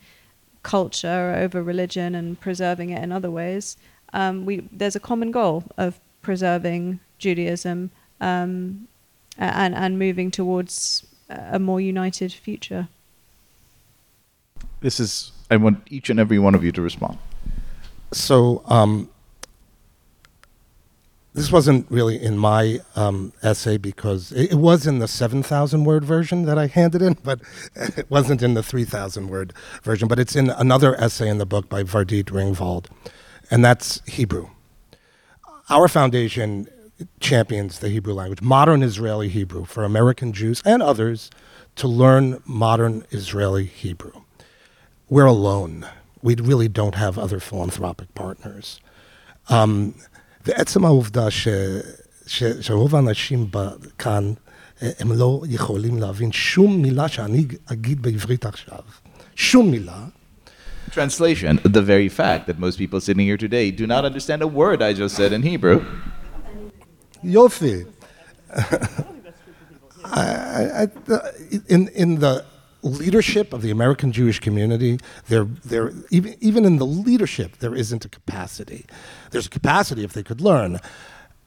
[0.63, 3.77] culture over religion and preserving it in other ways.
[4.13, 7.91] Um, we there's a common goal of preserving Judaism
[8.21, 8.87] um,
[9.37, 12.89] and and moving towards a more united future.
[14.85, 17.17] This is I want each and every one of you to respond.
[18.13, 19.09] So um,
[21.33, 26.05] this wasn't really in my um, essay because it, it was in the 7,000 word
[26.05, 27.41] version that I handed in, but
[27.75, 30.07] it wasn't in the 3,000 word version.
[30.07, 32.89] But it's in another essay in the book by Vardit Ringvald,
[33.51, 34.51] and that's Hebrew.
[35.71, 36.69] Our foundation
[37.21, 41.31] champions the Hebrew language, modern Israeli Hebrew, for American Jews and others
[41.77, 44.24] to learn modern Israeli Hebrew
[45.10, 45.86] We're alone.
[46.22, 48.80] We really don't have other philanthropic partners.
[49.50, 49.94] Um,
[50.46, 51.48] ועצם העובדה ש,
[52.28, 53.50] ש, שרוב האנשים
[53.98, 54.34] כאן
[54.82, 58.80] הם לא יכולים להבין שום מילה שאני אגיד בעברית עכשיו.
[59.36, 60.06] שום מילה.
[60.92, 64.82] Translation, the very fact that most people sitting here today do not understand a word
[64.82, 65.80] I just said in Hebrew.
[67.24, 67.84] יופי.
[70.06, 70.88] I, I,
[71.68, 72.44] in, in the
[72.85, 78.05] leadership of the American Jewish community, there, there, even, even in the leadership, there isn't
[78.05, 78.87] a capacity.
[79.31, 80.79] There's a capacity if they could learn.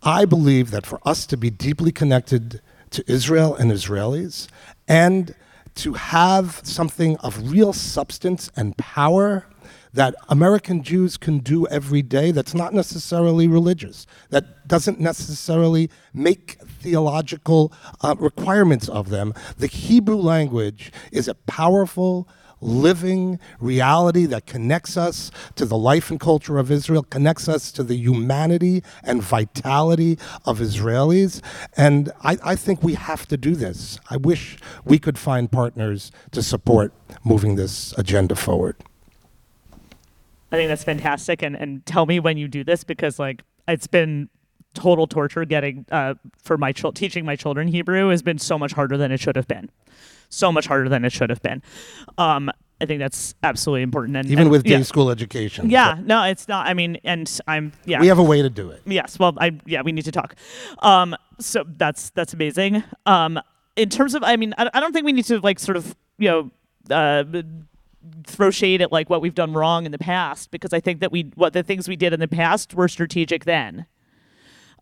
[0.03, 2.61] I believe that for us to be deeply connected
[2.91, 4.47] to Israel and Israelis
[4.88, 5.35] and
[5.75, 9.45] to have something of real substance and power
[9.93, 16.57] that American Jews can do every day that's not necessarily religious, that doesn't necessarily make
[16.88, 19.33] theological uh, requirements of them.
[19.57, 22.29] The Hebrew language is a powerful,
[22.61, 27.83] living reality that connects us to the life and culture of Israel, connects us to
[27.83, 31.41] the humanity and vitality of Israelis.
[31.75, 33.99] And I, I, think we have to do this.
[34.09, 38.77] I wish we could find partners to support moving this agenda forward.
[40.51, 41.41] I think that's fantastic.
[41.41, 44.29] And and tell me when you do this because like it's been
[44.78, 48.73] total torture getting uh, for my ch- teaching my children Hebrew has been so much
[48.73, 49.69] harder than it should have been,
[50.30, 51.61] so much harder than it should have been.
[52.17, 54.17] Um, I think that's absolutely important.
[54.17, 54.82] And even and, with day yeah.
[54.84, 55.69] school education.
[55.69, 56.01] Yeah, so.
[56.03, 56.67] no, it's not.
[56.67, 57.99] I mean, and I'm yeah.
[57.99, 58.82] We have a way to do it.
[58.86, 59.17] Yes.
[59.17, 60.36] Well, I yeah, we need to talk.
[60.80, 62.84] Um, so that's that's amazing.
[63.05, 63.39] Um,
[63.75, 65.95] in terms of, I mean, I, I don't think we need to like sort of
[66.17, 66.51] you know.
[66.89, 67.23] Uh,
[68.25, 71.11] throw shade at like what we've done wrong in the past because I think that
[71.11, 73.86] we what the things we did in the past were strategic then.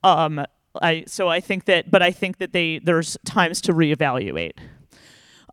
[0.06, 0.46] Um,
[0.82, 4.54] I so I think that, but I think that they there's times to reevaluate.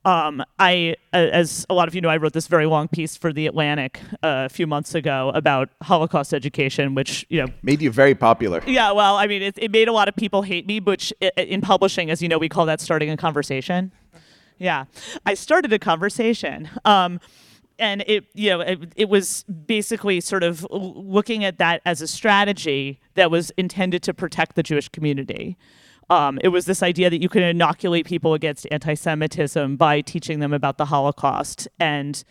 [0.05, 3.33] Um, I, as a lot of you know, I wrote this very long piece for
[3.33, 7.91] the Atlantic uh, a few months ago about Holocaust education, which you know made you
[7.91, 8.63] very popular.
[8.67, 11.61] Yeah, well, I mean, it, it made a lot of people hate me, which in
[11.61, 13.93] publishing, as you know, we call that starting a conversation.
[14.59, 14.85] Yeah,
[15.25, 16.69] I started a conversation.
[16.85, 17.21] Um,
[17.79, 22.07] and it you know it, it, was basically sort of looking at that as a
[22.07, 25.57] strategy that was intended to protect the Jewish community.
[26.11, 30.53] Um, it was this idea that you can inoculate people against anti-Semitism by teaching them
[30.53, 31.69] about the Holocaust.
[31.81, 32.23] And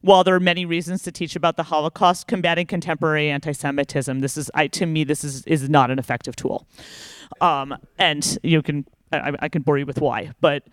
[0.00, 4.50] while there are many reasons to teach about the Holocaust, combating contemporary anti-Semitism, this is,
[4.54, 6.66] I, to me, this is is not an effective tool.
[7.40, 10.64] Um, and you can I, I, can bore you with why, but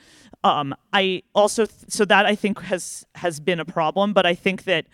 [0.43, 4.13] um, I also th- so that I think has has been a problem.
[4.13, 4.85] But I think that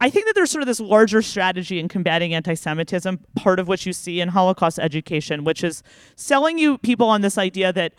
[0.00, 3.86] I think that there's sort of this larger strategy in combating anti-Semitism, part of which
[3.86, 5.82] you see in Holocaust education, which is
[6.16, 7.94] selling you people on this idea that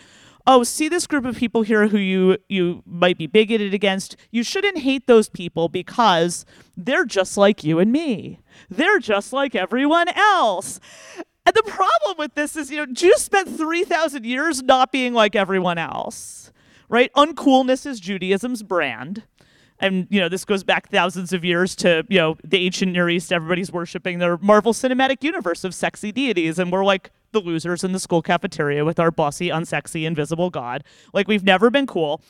[0.47, 4.15] oh, see this group of people here who you you might be bigoted against.
[4.31, 6.45] You shouldn't hate those people because
[6.75, 8.39] they're just like you and me.
[8.69, 10.79] They're just like everyone else.
[11.45, 15.35] And the problem with this is, you know, Jews spent 3,000 years not being like
[15.35, 16.51] everyone else,
[16.87, 17.11] right?
[17.13, 19.23] Uncoolness is Judaism's brand.
[19.79, 23.09] And, you know, this goes back thousands of years to, you know, the ancient Near
[23.09, 23.33] East.
[23.33, 26.59] Everybody's worshiping their Marvel Cinematic Universe of sexy deities.
[26.59, 30.83] And we're like, the losers in the school cafeteria with our bossy, unsexy, invisible God.
[31.13, 32.21] Like we've never been cool.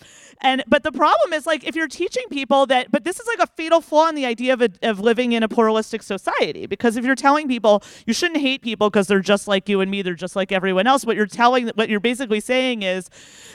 [0.41, 3.39] And but the problem is like if you're teaching people that, but this is like
[3.39, 6.97] a fatal flaw in the idea of a, of living in a pluralistic society because
[6.97, 10.01] if you're telling people you shouldn't hate people because they're just like you and me,
[10.01, 11.05] they're just like everyone else.
[11.05, 13.09] What you're telling, what you're basically saying is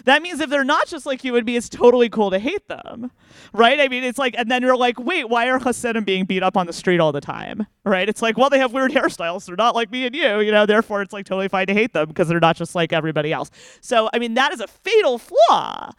[0.05, 2.68] that means if they're not just like you and me, it's totally cool to hate
[2.68, 3.11] them,
[3.53, 3.80] right?
[3.80, 6.57] I mean, it's like, and then you're like, wait, why are Hasidim being beat up
[6.57, 8.09] on the street all the time, right?
[8.09, 10.66] It's like, well, they have weird hairstyles, they're not like me and you, you know.
[10.66, 13.51] Therefore, it's like totally fine to hate them because they're not just like everybody else.
[13.80, 15.91] So, I mean, that is a fatal flaw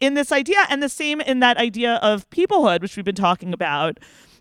[0.00, 3.52] in this idea and the same in that idea of peoplehood which we've been talking
[3.52, 3.98] about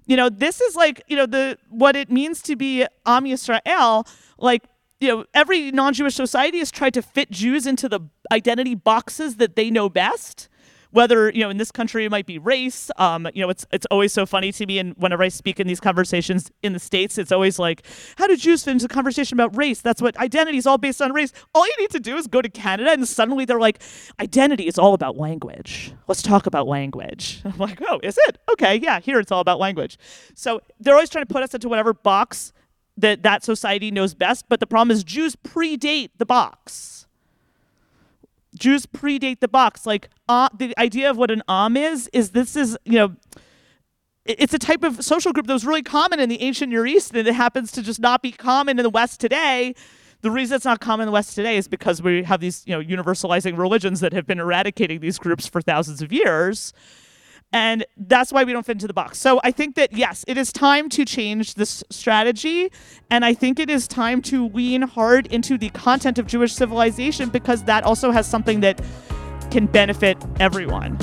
[0.08, 4.08] you know this is like you know the what it means to be am yisrael
[4.40, 4.64] like
[5.02, 9.56] you know, every non-Jewish society has tried to fit Jews into the identity boxes that
[9.56, 10.48] they know best
[10.92, 13.86] whether you know in this country it might be race um, you know it's it's
[13.92, 17.18] always so funny to me and whenever i speak in these conversations in the states
[17.18, 17.86] it's always like
[18.18, 19.82] how do jews fit into a conversation about race?
[19.82, 21.32] That's what identity is all based on race.
[21.54, 23.82] All you need to do is go to canada and suddenly they're like
[24.20, 25.94] identity is all about language.
[26.08, 28.38] Let's talk about language i'm like oh is it?
[28.52, 29.98] Okay yeah here it's all about language.
[30.36, 32.54] So they're always trying to put us into whatever box
[32.98, 37.08] that that society knows best but the problem is jews predate the box
[38.62, 39.86] Jews predate the box.
[39.86, 43.16] Like uh, the idea of what an Am is is this is you know
[44.24, 47.14] it's a type of social group that was really common in the ancient Near East
[47.14, 49.74] and it happens to just not be common in the West today.
[50.22, 52.78] The reason it's not common in the West today is because we have these you
[52.78, 56.72] know universalizing religions that have been eradicating these groups for thousands of years.
[57.54, 59.18] And that's why we don't fit into the box.
[59.20, 62.72] So I think that, yes, it is time to change this strategy.
[63.10, 67.30] And I think it is time to lean hard into the content of Jewish civilization
[67.30, 68.82] because that also has something that
[69.52, 70.98] can benefit everyone.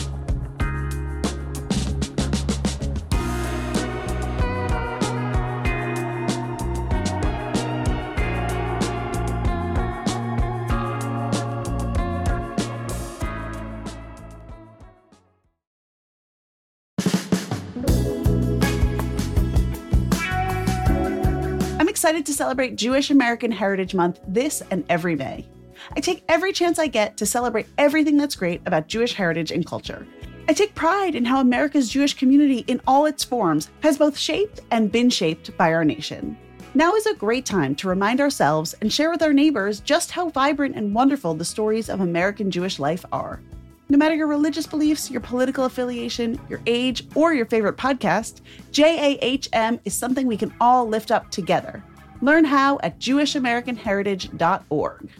[22.08, 25.46] To celebrate Jewish American Heritage Month this and every May.
[25.94, 29.66] I take every chance I get to celebrate everything that's great about Jewish heritage and
[29.66, 30.06] culture.
[30.48, 34.60] I take pride in how America's Jewish community, in all its forms, has both shaped
[34.70, 36.38] and been shaped by our nation.
[36.72, 40.30] Now is a great time to remind ourselves and share with our neighbors just how
[40.30, 43.42] vibrant and wonderful the stories of American Jewish life are.
[43.90, 48.40] No matter your religious beliefs, your political affiliation, your age, or your favorite podcast,
[48.72, 51.84] JAHM is something we can all lift up together.
[52.20, 55.10] Learn how at JewishAmericanHeritage.org.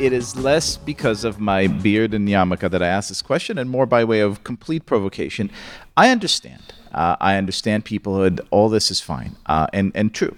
[0.00, 3.68] it is less because of my beard and yarmulke that I ask this question, and
[3.68, 5.50] more by way of complete provocation.
[5.94, 6.72] I understand.
[6.92, 8.40] Uh, I understand peoplehood.
[8.50, 10.36] All this is fine uh, and and true.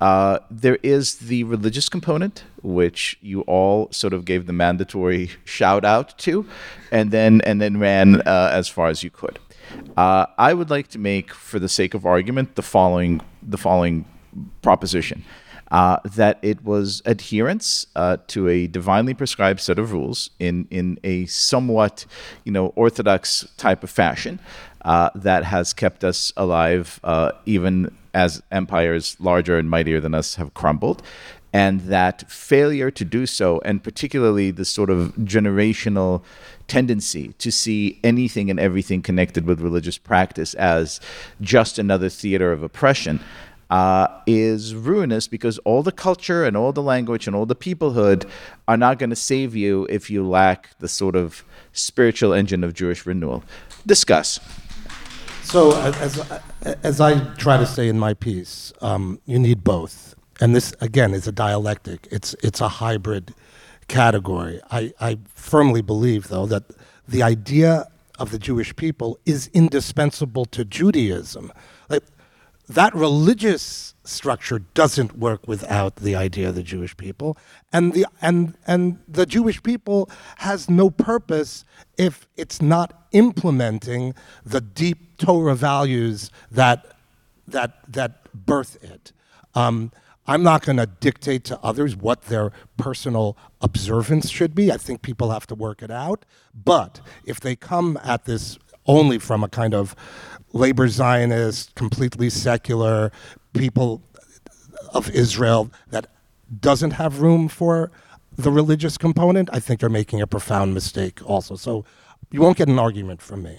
[0.00, 5.84] Uh, there is the religious component, which you all sort of gave the mandatory shout
[5.84, 6.46] out to,
[6.90, 9.38] and then and then ran uh, as far as you could.
[9.96, 14.04] Uh, I would like to make, for the sake of argument, the following the following
[14.62, 15.24] proposition
[15.74, 20.98] uh, that it was adherence uh, to a divinely prescribed set of rules in, in
[21.02, 22.06] a somewhat
[22.44, 24.38] you know, orthodox type of fashion
[24.84, 30.36] uh, that has kept us alive uh, even as empires larger and mightier than us
[30.36, 31.02] have crumbled.
[31.52, 36.22] And that failure to do so, and particularly the sort of generational
[36.66, 41.00] tendency to see anything and everything connected with religious practice as
[41.40, 43.20] just another theater of oppression,
[43.70, 48.28] uh, is ruinous because all the culture and all the language and all the peoplehood
[48.66, 52.74] are not going to save you if you lack the sort of spiritual engine of
[52.74, 53.44] Jewish renewal.
[53.86, 54.40] Discuss.
[55.44, 56.20] So, as,
[56.82, 60.14] as I try to say in my piece, um, you need both.
[60.40, 63.34] And this, again, is a dialectic, it's, it's a hybrid
[63.86, 64.60] category.
[64.70, 66.64] I, I firmly believe, though, that
[67.06, 67.86] the idea
[68.18, 71.52] of the Jewish people is indispensable to Judaism.
[71.88, 72.02] Like,
[72.68, 77.36] that religious structure doesn't work without the idea of the Jewish people,
[77.72, 81.64] and the and and the Jewish people has no purpose
[81.98, 86.84] if it's not implementing the deep Torah values that
[87.48, 89.12] that that birth it.
[89.54, 89.92] Um,
[90.26, 94.72] I'm not going to dictate to others what their personal observance should be.
[94.72, 96.24] I think people have to work it out.
[96.54, 99.94] But if they come at this only from a kind of
[100.52, 103.12] labor Zionist, completely secular
[103.52, 104.02] people
[104.94, 106.06] of Israel that
[106.60, 107.90] doesn't have room for
[108.36, 111.54] the religious component, I think they're making a profound mistake also.
[111.54, 111.84] So
[112.30, 113.58] you won't get an argument from me.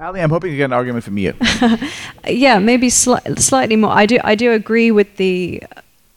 [0.00, 1.34] Ally, I'm hoping to get an argument from you.
[2.28, 3.92] yeah, maybe sli- slightly more.
[3.92, 4.18] I do.
[4.24, 5.62] I do agree with the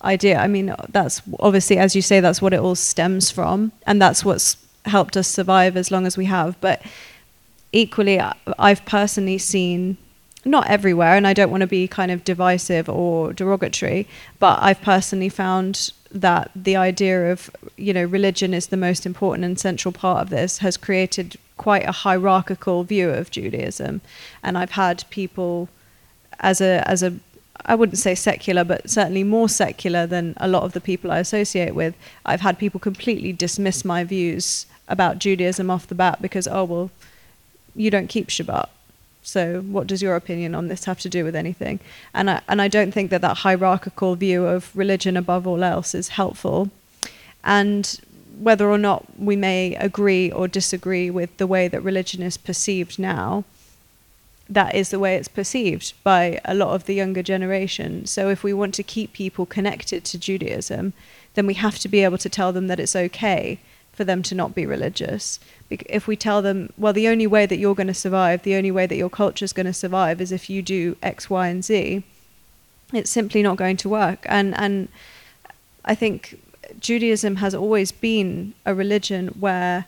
[0.03, 0.39] idea.
[0.39, 4.25] I mean, that's obviously, as you say, that's what it all stems from, and that's
[4.25, 6.59] what's helped us survive as long as we have.
[6.59, 6.81] But
[7.71, 8.19] equally,
[8.57, 9.97] I've personally seen
[10.43, 14.07] not everywhere, and I don't want to be kind of divisive or derogatory,
[14.39, 19.45] but I've personally found that the idea of you know religion is the most important
[19.45, 24.01] and central part of this has created quite a hierarchical view of Judaism,
[24.43, 25.69] and I've had people
[26.39, 27.13] as a as a
[27.65, 31.19] I wouldn't say secular, but certainly more secular than a lot of the people I
[31.19, 31.95] associate with.
[32.25, 36.91] I've had people completely dismiss my views about Judaism off the bat because, oh, well,
[37.75, 38.69] you don't keep Shabbat.
[39.21, 41.81] So, what does your opinion on this have to do with anything?
[42.13, 45.93] And I, and I don't think that that hierarchical view of religion above all else
[45.93, 46.69] is helpful.
[47.43, 47.99] And
[48.39, 52.99] whether or not we may agree or disagree with the way that religion is perceived
[52.99, 53.43] now,
[54.49, 58.05] that is the way it's perceived by a lot of the younger generation.
[58.05, 60.93] So if we want to keep people connected to Judaism,
[61.33, 63.59] then we have to be able to tell them that it's okay
[63.91, 65.39] for them to not be religious.
[65.69, 68.71] If we tell them, well, the only way that you're going to survive, the only
[68.71, 71.63] way that your culture is going to survive is if you do X, Y, and
[71.63, 72.03] Z,
[72.93, 74.25] it's simply not going to work.
[74.29, 74.87] And and
[75.83, 76.39] I think
[76.79, 79.85] Judaism has always been a religion where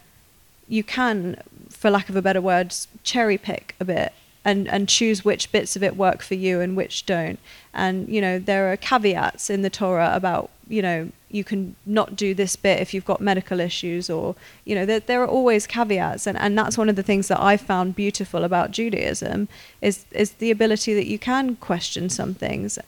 [0.67, 4.13] you can, for lack of a better word, cherry pick a bit
[4.45, 7.39] and, and choose which bits of it work for you and which don't.
[7.73, 12.15] And, you know, there are caveats in the Torah about, you know, you can not
[12.15, 14.35] do this bit if you've got medical issues or,
[14.65, 16.25] you know, there, there are always caveats.
[16.25, 19.47] And, and that's one of the things that I found beautiful about Judaism
[19.81, 22.79] is, is the ability that you can question some things.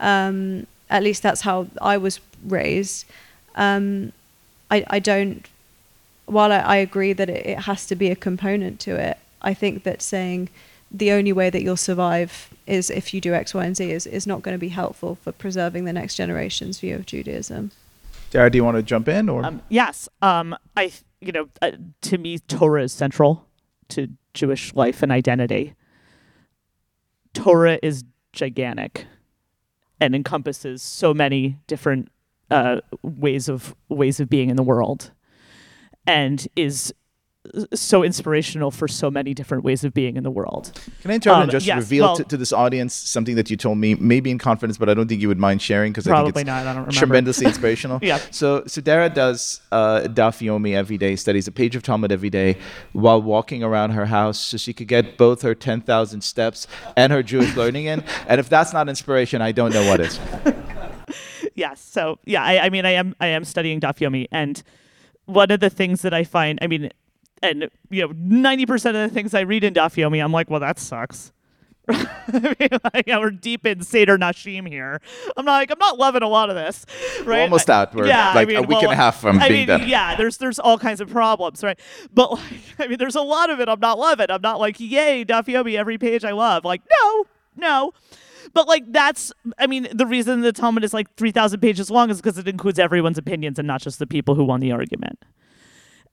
[0.00, 3.06] Um, at least that's how I was raised.
[3.56, 4.12] Um,
[4.70, 5.48] I, I don't,
[6.26, 9.54] while I, I agree that it, it has to be a component to it, I
[9.54, 10.48] think that saying,
[10.90, 14.06] the only way that you'll survive is if you do X, Y, and Z is,
[14.06, 17.72] is not going to be helpful for preserving the next generation's view of Judaism.
[18.30, 19.44] Dara, do you want to jump in or?
[19.44, 20.08] Um, yes.
[20.22, 23.46] Um, I, you know, uh, to me, Torah is central
[23.88, 25.74] to Jewish life and identity.
[27.34, 29.06] Torah is gigantic
[30.00, 32.10] and encompasses so many different
[32.50, 35.10] uh, ways of ways of being in the world,
[36.06, 36.92] and is
[37.74, 40.78] so inspirational for so many different ways of being in the world.
[41.02, 43.50] Can I interrupt um, and just yes, reveal well, to, to, this audience something that
[43.50, 46.08] you told me, maybe in confidence, but I don't think you would mind sharing because
[46.08, 46.66] I think it's not.
[46.66, 47.98] I don't tremendously inspirational.
[48.02, 48.18] yeah.
[48.30, 52.30] So, so Dara does uh, daf yomi every day, studies a page of Talmud every
[52.30, 52.56] day
[52.92, 56.66] while walking around her house, so she could get both her ten thousand steps
[56.96, 58.04] and her Jewish learning in.
[58.28, 60.18] And if that's not inspiration, I don't know what is.
[61.56, 61.80] Yes.
[61.80, 64.62] So yeah, I, I mean, I am I am studying daf yomi and
[65.26, 66.90] one of the things that I find, I mean,
[67.42, 70.48] and you know, ninety percent of the things I read in Daf Yomi, I'm like,
[70.48, 71.32] well, that sucks.
[71.88, 75.00] I mean, like, we're deep in Seder Nashim here.
[75.36, 76.84] I'm not like I'm not loving a lot of this.
[77.18, 77.26] Right?
[77.26, 77.94] We're almost out.
[77.94, 79.66] We're yeah, like I mean, a week well, and a half from I being mean,
[79.66, 79.88] done.
[79.88, 81.78] Yeah, there's there's all kinds of problems, right?
[82.12, 82.42] But like,
[82.78, 84.30] I mean, there's a lot of it I'm not loving.
[84.30, 86.64] I'm not like, yay, Daf Yomi, every page I love.
[86.64, 87.26] Like, no,
[87.56, 87.92] no.
[88.52, 92.10] But like that's, I mean, the reason the Talmud is like three thousand pages long
[92.10, 95.24] is because it includes everyone's opinions and not just the people who won the argument.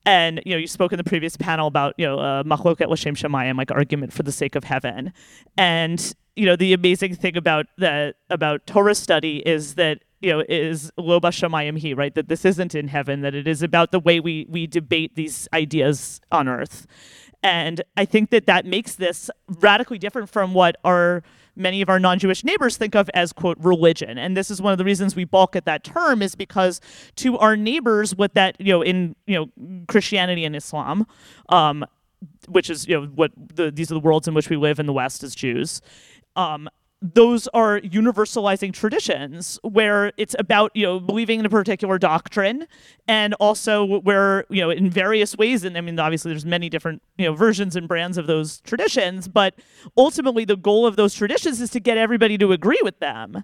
[0.06, 3.16] And you know, you spoke in the previous panel about you know uh, machloket l'shem
[3.16, 5.14] shemayim, like argument for the sake of heaven.
[5.58, 10.44] And you know, the amazing thing about that about Torah study is that you know
[10.50, 14.00] is lo bashamayim he right that this isn't in heaven that it is about the
[14.00, 16.88] way we we debate these ideas on earth
[17.44, 19.30] and i think that that makes this
[19.60, 21.22] radically different from what our
[21.56, 24.18] many of our non-Jewish neighbors think of as quote religion.
[24.18, 26.82] And this is one of the reasons we balk at that term is because
[27.16, 31.06] to our neighbors, what that you know in you know Christianity and Islam,
[31.50, 31.86] um,
[32.48, 34.86] which is you know what the, these are the worlds in which we live in
[34.86, 35.82] the West as Jews.
[36.36, 36.70] Um,
[37.04, 42.66] those are universalizing traditions where it's about you know believing in a particular doctrine
[43.10, 47.02] and also where you know in various ways and i mean obviously there's many different
[47.18, 49.54] you know versions and brands of those traditions but
[49.98, 53.44] ultimately the goal of those traditions is to get everybody to agree with them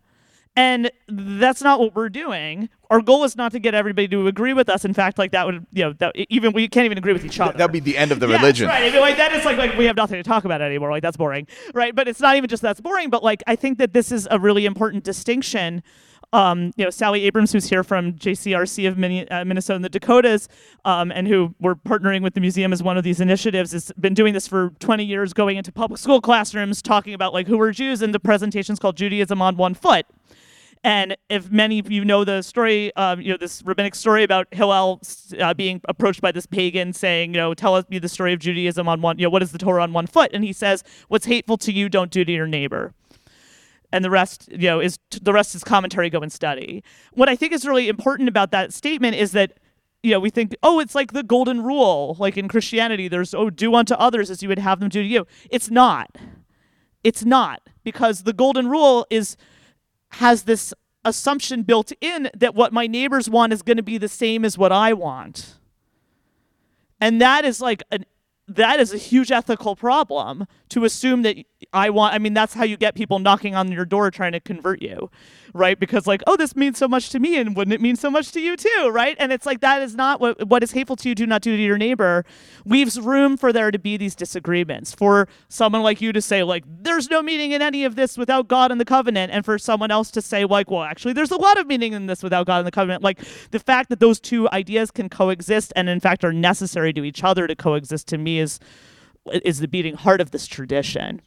[0.55, 2.69] and that's not what we're doing.
[2.89, 4.83] Our goal is not to get everybody to agree with us.
[4.83, 7.39] In fact, like that would, you know, that, even we can't even agree with each
[7.39, 7.57] other.
[7.57, 8.67] That'd be the end of the yeah, religion.
[8.67, 8.83] Right.
[8.83, 10.91] I mean, like that is like like we have nothing to talk about anymore.
[10.91, 11.95] Like that's boring, right?
[11.95, 13.09] But it's not even just that's boring.
[13.09, 15.83] But like I think that this is a really important distinction.
[16.31, 18.97] Um, you know, Sally Abrams, who's here from JCRC of
[19.31, 20.47] uh, Minnesota and the Dakotas,
[20.85, 24.13] um, and who we're partnering with the museum as one of these initiatives, has been
[24.13, 27.71] doing this for 20 years, going into public school classrooms, talking about like who are
[27.71, 30.05] Jews, and the presentation's called Judaism on One Foot.
[30.83, 34.47] And if many of you know the story, um, you know this rabbinic story about
[34.51, 35.01] Hillel
[35.39, 38.39] uh, being approached by this pagan, saying, you know, tell us me the story of
[38.39, 40.31] Judaism on one, you know, what is the Torah on one foot?
[40.33, 42.93] And he says, what's hateful to you, don't do to your neighbor.
[43.91, 46.09] And the rest, you know, is the rest is commentary.
[46.09, 46.83] Go and study.
[47.13, 49.53] What I think is really important about that statement is that
[50.01, 52.15] you know, we think, oh, it's like the golden rule.
[52.19, 55.07] Like in Christianity, there's, oh, do unto others as you would have them do to
[55.07, 55.27] you.
[55.49, 56.15] It's not.
[57.03, 57.61] It's not.
[57.83, 59.35] Because the golden rule is
[60.13, 60.73] has this
[61.05, 64.57] assumption built in that what my neighbors want is going to be the same as
[64.57, 65.57] what I want.
[66.99, 68.05] And that is like an
[68.47, 71.37] that is a huge ethical problem to assume that
[71.73, 74.39] I want, I mean, that's how you get people knocking on your door trying to
[74.39, 75.11] convert you,
[75.53, 75.77] right?
[75.77, 78.31] Because, like, oh, this means so much to me, and wouldn't it mean so much
[78.31, 79.17] to you too, right?
[79.19, 81.55] And it's like, that is not what, what is hateful to you, do not do
[81.55, 82.23] to your neighbor,
[82.65, 84.93] leaves room for there to be these disagreements.
[84.93, 88.47] For someone like you to say, like, there's no meaning in any of this without
[88.47, 91.37] God and the covenant, and for someone else to say, like, well, actually, there's a
[91.37, 93.03] lot of meaning in this without God and the covenant.
[93.03, 93.19] Like,
[93.51, 97.23] the fact that those two ideas can coexist and, in fact, are necessary to each
[97.23, 98.59] other to coexist to me is
[99.43, 101.21] is the beating heart of this tradition.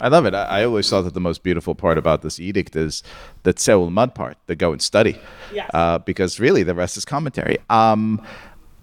[0.00, 0.34] I love it.
[0.34, 3.02] I, I, always thought that the most beautiful part about this edict is
[3.42, 5.18] the Tseul Mud part, the go and study,
[5.52, 5.70] yes.
[5.74, 7.58] uh, because really the rest is commentary.
[7.68, 8.22] Um,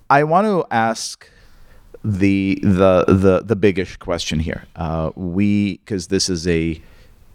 [0.09, 1.29] I want to ask
[2.03, 4.65] the the the the biggish question here.
[4.75, 6.81] Uh, we because this is a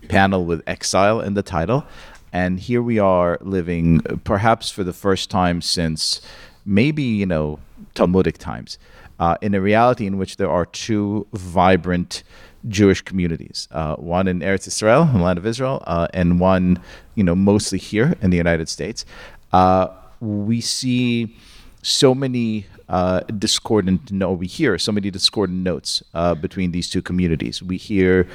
[0.08, 1.84] panel with exile in the title,
[2.32, 6.20] and here we are living perhaps for the first time since
[6.66, 7.58] maybe you know
[7.94, 8.78] Talmudic times
[9.20, 12.22] uh, in a reality in which there are two vibrant
[12.68, 16.78] Jewish communities, uh, one in Eretz Israel, the land of Israel, uh, and one,
[17.14, 19.04] you know, mostly here in the United States.
[19.52, 19.88] Uh,
[20.20, 21.36] we see
[21.82, 27.00] so many uh, discordant, no, we hear so many discordant notes uh, between these two
[27.00, 27.62] communities.
[27.62, 28.26] We hear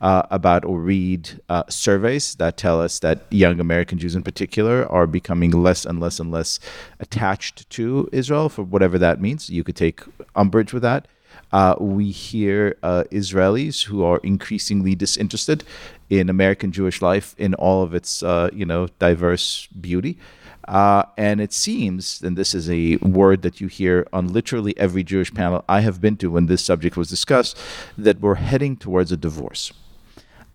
[0.00, 5.06] uh, about or read surveys that tell us that young American Jews in particular are
[5.06, 6.60] becoming less and less and less
[7.00, 9.50] attached to Israel for whatever that means.
[9.50, 10.00] You could take
[10.34, 11.08] umbrage with that.
[11.54, 15.62] Uh, we hear uh, Israelis who are increasingly disinterested
[16.10, 20.18] in American Jewish life in all of its, uh, you know, diverse beauty.
[20.66, 25.04] Uh, and it seems, and this is a word that you hear on literally every
[25.04, 27.56] Jewish panel I have been to when this subject was discussed,
[27.96, 29.72] that we're heading towards a divorce.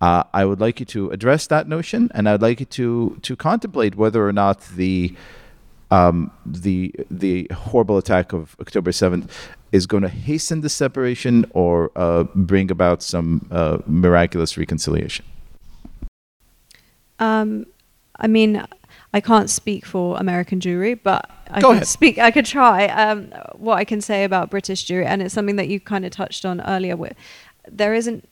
[0.01, 3.35] Uh, I would like you to address that notion, and I'd like you to to
[3.37, 5.15] contemplate whether or not the
[5.91, 9.31] um, the the horrible attack of October seventh
[9.71, 15.25] is going to hasten the separation or uh, bring about some uh, miraculous reconciliation.
[17.19, 17.65] Um,
[18.17, 18.63] I mean,
[19.13, 21.87] I can't speak for American Jewry, but I Go can ahead.
[21.87, 22.17] speak.
[22.19, 22.87] I could try.
[22.87, 26.11] Um, what I can say about British Jewry, and it's something that you kind of
[26.11, 26.95] touched on earlier.
[26.95, 27.13] With
[27.67, 28.28] there isn't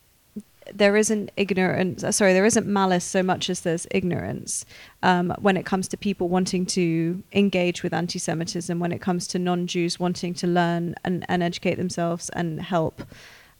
[0.74, 4.66] there isn't ignorance uh, sorry there isn't malice so much as there's ignorance
[5.04, 9.40] um, when it comes to people wanting to engage with anti-semitism when it comes to
[9.40, 13.04] non-jews wanting to learn and, and educate themselves and help.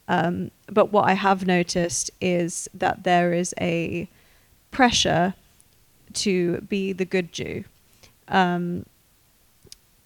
[0.08, 4.08] Um, but what i have noticed is that there is a
[4.70, 5.34] pressure
[6.14, 7.64] to be the good jew.
[8.28, 8.86] Um,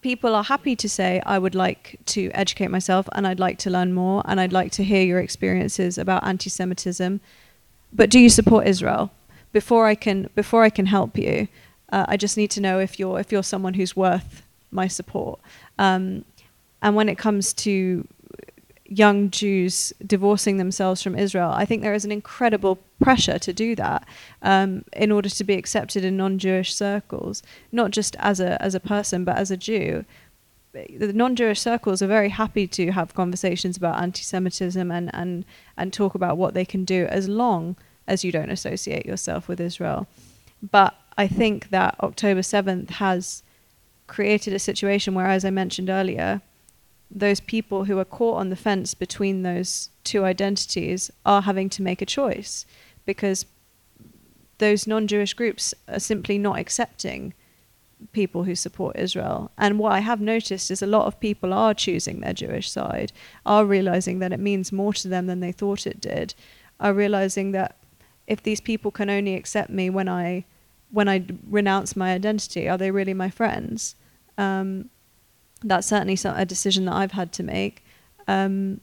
[0.03, 3.71] people are happy to say, I would like to educate myself and I'd like to
[3.71, 7.21] learn more and I'd like to hear your experiences about anti Semitism.
[7.93, 9.11] But do you support Israel?
[9.53, 11.49] Before I can, before I can help you,
[11.91, 15.39] uh, I just need to know if you're, if you're someone who's worth my support.
[15.79, 16.25] Um,
[16.81, 18.07] and when it comes to
[18.93, 23.75] young Jews divorcing themselves from Israel, I think there is an incredible pressure to do
[23.77, 24.07] that
[24.43, 28.81] um, in order to be accepted in non-Jewish circles, not just as a as a
[28.81, 30.05] person, but as a Jew.
[30.73, 35.45] The non-Jewish circles are very happy to have conversations about anti-Semitism and, and,
[35.77, 37.77] and talk about what they can do as long
[38.07, 40.07] as you don't associate yourself with Israel.
[40.63, 43.43] But I think that October 7th has
[44.07, 46.41] created a situation where, as I mentioned earlier,
[47.15, 51.83] those people who are caught on the fence between those two identities are having to
[51.83, 52.65] make a choice
[53.05, 53.45] because
[54.59, 57.35] those non Jewish groups are simply not accepting
[58.13, 59.51] people who support Israel.
[59.59, 63.13] And what I have noticed is a lot of people are choosing their Jewish side,
[63.47, 66.35] are realizing that it means more to them than they thought it did,
[66.81, 67.77] are realizing that
[68.27, 70.45] if these people can only accept me when I
[70.91, 73.97] when I renounce my identity, are they really my friends?
[74.37, 74.91] Um,
[75.69, 77.85] that's certainly some, a decision that I've had to make.
[78.29, 78.81] Um,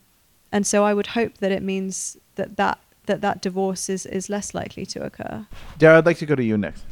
[0.52, 4.30] and so I would hope that it means that that, that, that divorce is, is
[4.30, 5.46] less likely to occur.
[5.78, 6.84] Dara, I'd like to go to you next.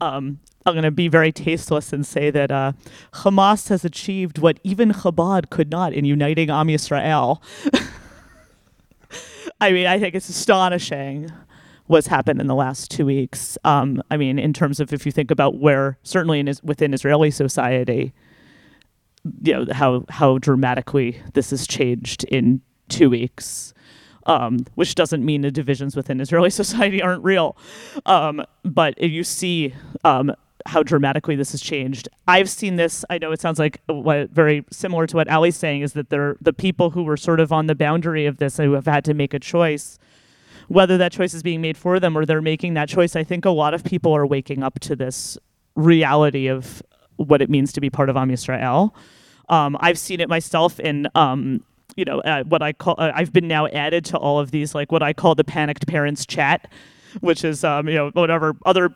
[0.00, 2.72] Um, I'm going to be very tasteless and say that uh,
[3.14, 7.40] Hamas has achieved what even Chabad could not in uniting Am Yisrael.
[9.60, 11.30] I mean, I think it's astonishing
[11.86, 13.58] what's happened in the last two weeks.
[13.64, 17.30] Um, I mean, in terms of if you think about where, certainly in, within Israeli
[17.30, 18.12] society,
[19.42, 23.74] you know how how dramatically this has changed in two weeks.
[24.26, 27.56] Um, which doesn't mean the divisions within Israeli society aren't real.
[28.04, 30.32] Um, but you see um,
[30.66, 33.04] how dramatically this has changed, I've seen this.
[33.10, 36.36] I know it sounds like what, very similar to what Ally's saying is that they're
[36.40, 39.14] the people who were sort of on the boundary of this who have had to
[39.14, 39.98] make a choice.
[40.68, 43.44] Whether that choice is being made for them or they're making that choice, I think
[43.44, 45.36] a lot of people are waking up to this
[45.74, 46.82] reality of
[47.24, 48.92] what it means to be part of Am Yisrael.
[49.48, 51.62] Um, I've seen it myself in um,
[51.96, 54.74] you know, uh, what I call, uh, I've been now added to all of these,
[54.74, 56.70] like what I call the panicked parents chat,
[57.20, 58.94] which is, um, you know, whatever other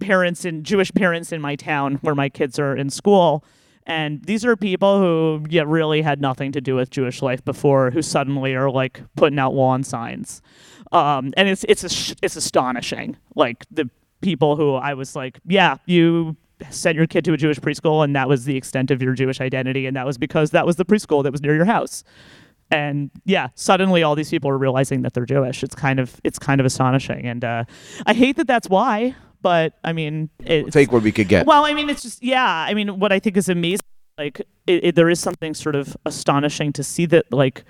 [0.00, 3.44] parents and Jewish parents in my town where my kids are in school.
[3.84, 7.90] And these are people who yeah, really had nothing to do with Jewish life before,
[7.90, 10.40] who suddenly are like putting out lawn signs,
[10.92, 13.16] um, and it's it's it's astonishing.
[13.34, 13.90] Like the
[14.20, 16.36] people who I was like, yeah, you
[16.70, 19.40] sent your kid to a Jewish preschool, and that was the extent of your Jewish
[19.40, 22.04] identity, and that was because that was the preschool that was near your house.
[22.70, 25.62] And yeah, suddenly all these people are realizing that they're Jewish.
[25.62, 27.64] It's kind of it's kind of astonishing, and uh,
[28.06, 29.14] I hate that that's why.
[29.42, 31.46] But I mean, we'll take what we could get.
[31.46, 32.46] Well, I mean, it's just yeah.
[32.46, 33.80] I mean, what I think is amazing,
[34.16, 37.64] like it, it, there is something sort of astonishing to see that, like,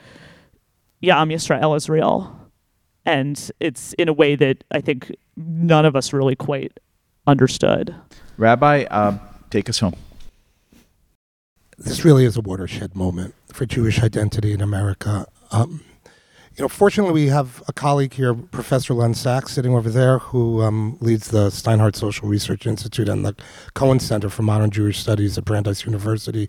[1.00, 2.38] yeah, Am Yisrael is real,
[3.04, 6.78] and it's in a way that I think none of us really quite
[7.26, 7.94] understood.
[8.42, 9.18] Rabbi, uh,
[9.50, 9.94] take us home.
[11.78, 15.26] This really is a watershed moment for Jewish identity in America.
[15.52, 15.80] Um,
[16.56, 20.60] you know, fortunately, we have a colleague here, Professor Len Saxe, sitting over there, who
[20.60, 23.36] um, leads the Steinhardt Social Research Institute and the
[23.74, 26.48] Cohen Center for Modern Jewish Studies at Brandeis University.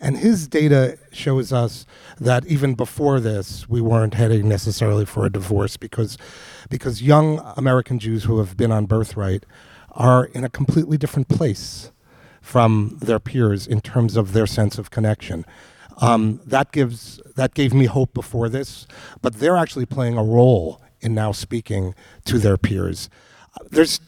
[0.00, 1.86] And his data shows us
[2.18, 6.18] that even before this, we weren't heading necessarily for a divorce because,
[6.68, 9.44] because young American Jews who have been on birthright
[9.98, 11.90] are in a completely different place
[12.40, 15.44] from their peers in terms of their sense of connection.
[16.00, 18.86] Um, that gives that gave me hope before this,
[19.20, 21.94] but they're actually playing a role in now speaking
[22.24, 23.10] to their peers.
[23.70, 24.00] There's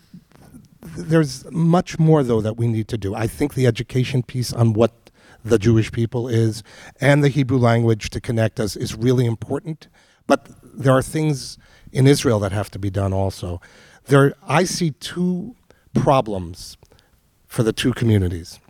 [0.81, 3.15] there's much more though that we need to do.
[3.15, 5.11] I think the education piece on what
[5.45, 6.63] the Jewish people is
[7.01, 9.89] and the Hebrew language to connect us is really important.
[10.27, 11.59] But there are things
[11.93, 13.61] in Israel that have to be done also.
[14.07, 15.57] There, I see two
[15.95, 16.77] problems
[17.47, 18.61] for the two communities.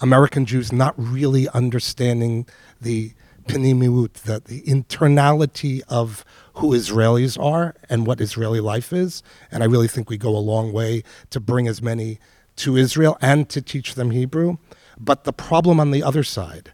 [0.00, 2.46] American Jews not really understanding
[2.80, 3.12] the
[3.46, 9.22] pnimiut, the, the internality of who Israelis are and what Israeli life is.
[9.50, 12.18] And I really think we go a long way to bring as many
[12.56, 14.56] to Israel and to teach them Hebrew.
[14.98, 16.72] But the problem on the other side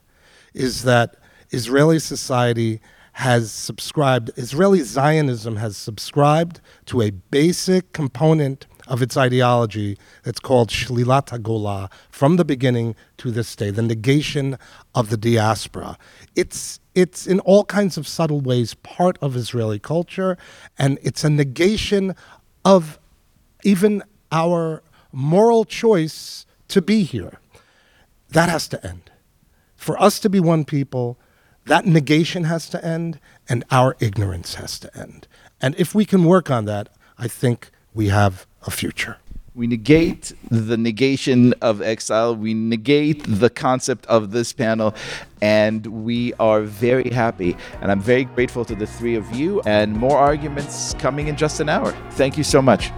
[0.55, 1.17] is that
[1.51, 2.81] Israeli society
[3.15, 10.69] has subscribed, Israeli Zionism has subscribed to a basic component of its ideology that's called
[10.69, 14.59] Shlilat HaGola from the beginning to this day, the negation
[14.95, 15.97] of the diaspora.
[16.37, 20.37] It's, it's in all kinds of subtle ways part of Israeli culture,
[20.79, 22.15] and it's a negation
[22.67, 22.99] of
[23.65, 27.39] even our moral choice to be here.
[28.29, 29.11] That has to end.
[29.75, 31.19] For us to be one people,
[31.65, 33.19] that negation has to end,
[33.49, 35.27] and our ignorance has to end.
[35.63, 39.19] And if we can work on that, I think we have a future.
[39.55, 42.35] We negate the negation of exile.
[42.35, 44.95] We negate the concept of this panel.
[45.43, 47.57] And we are very happy.
[47.83, 49.61] And I'm very grateful to the three of you.
[49.67, 51.93] And more arguments coming in just an hour.
[52.13, 52.91] Thank you so much.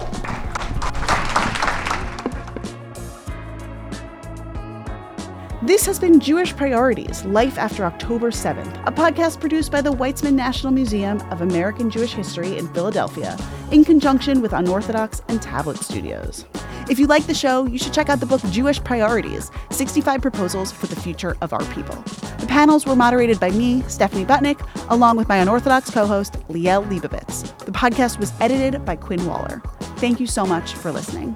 [5.65, 10.35] This has been Jewish Priorities Life After October 7th, a podcast produced by the Weitzman
[10.35, 13.35] National Museum of American Jewish History in Philadelphia
[13.71, 16.45] in conjunction with Unorthodox and Tablet Studios.
[16.91, 20.71] If you like the show, you should check out the book Jewish Priorities 65 Proposals
[20.71, 21.97] for the Future of Our People.
[22.41, 24.61] The panels were moderated by me, Stephanie Butnick,
[24.91, 27.57] along with my unorthodox co host, Liel Leibovitz.
[27.61, 29.63] The podcast was edited by Quinn Waller.
[29.97, 31.35] Thank you so much for listening.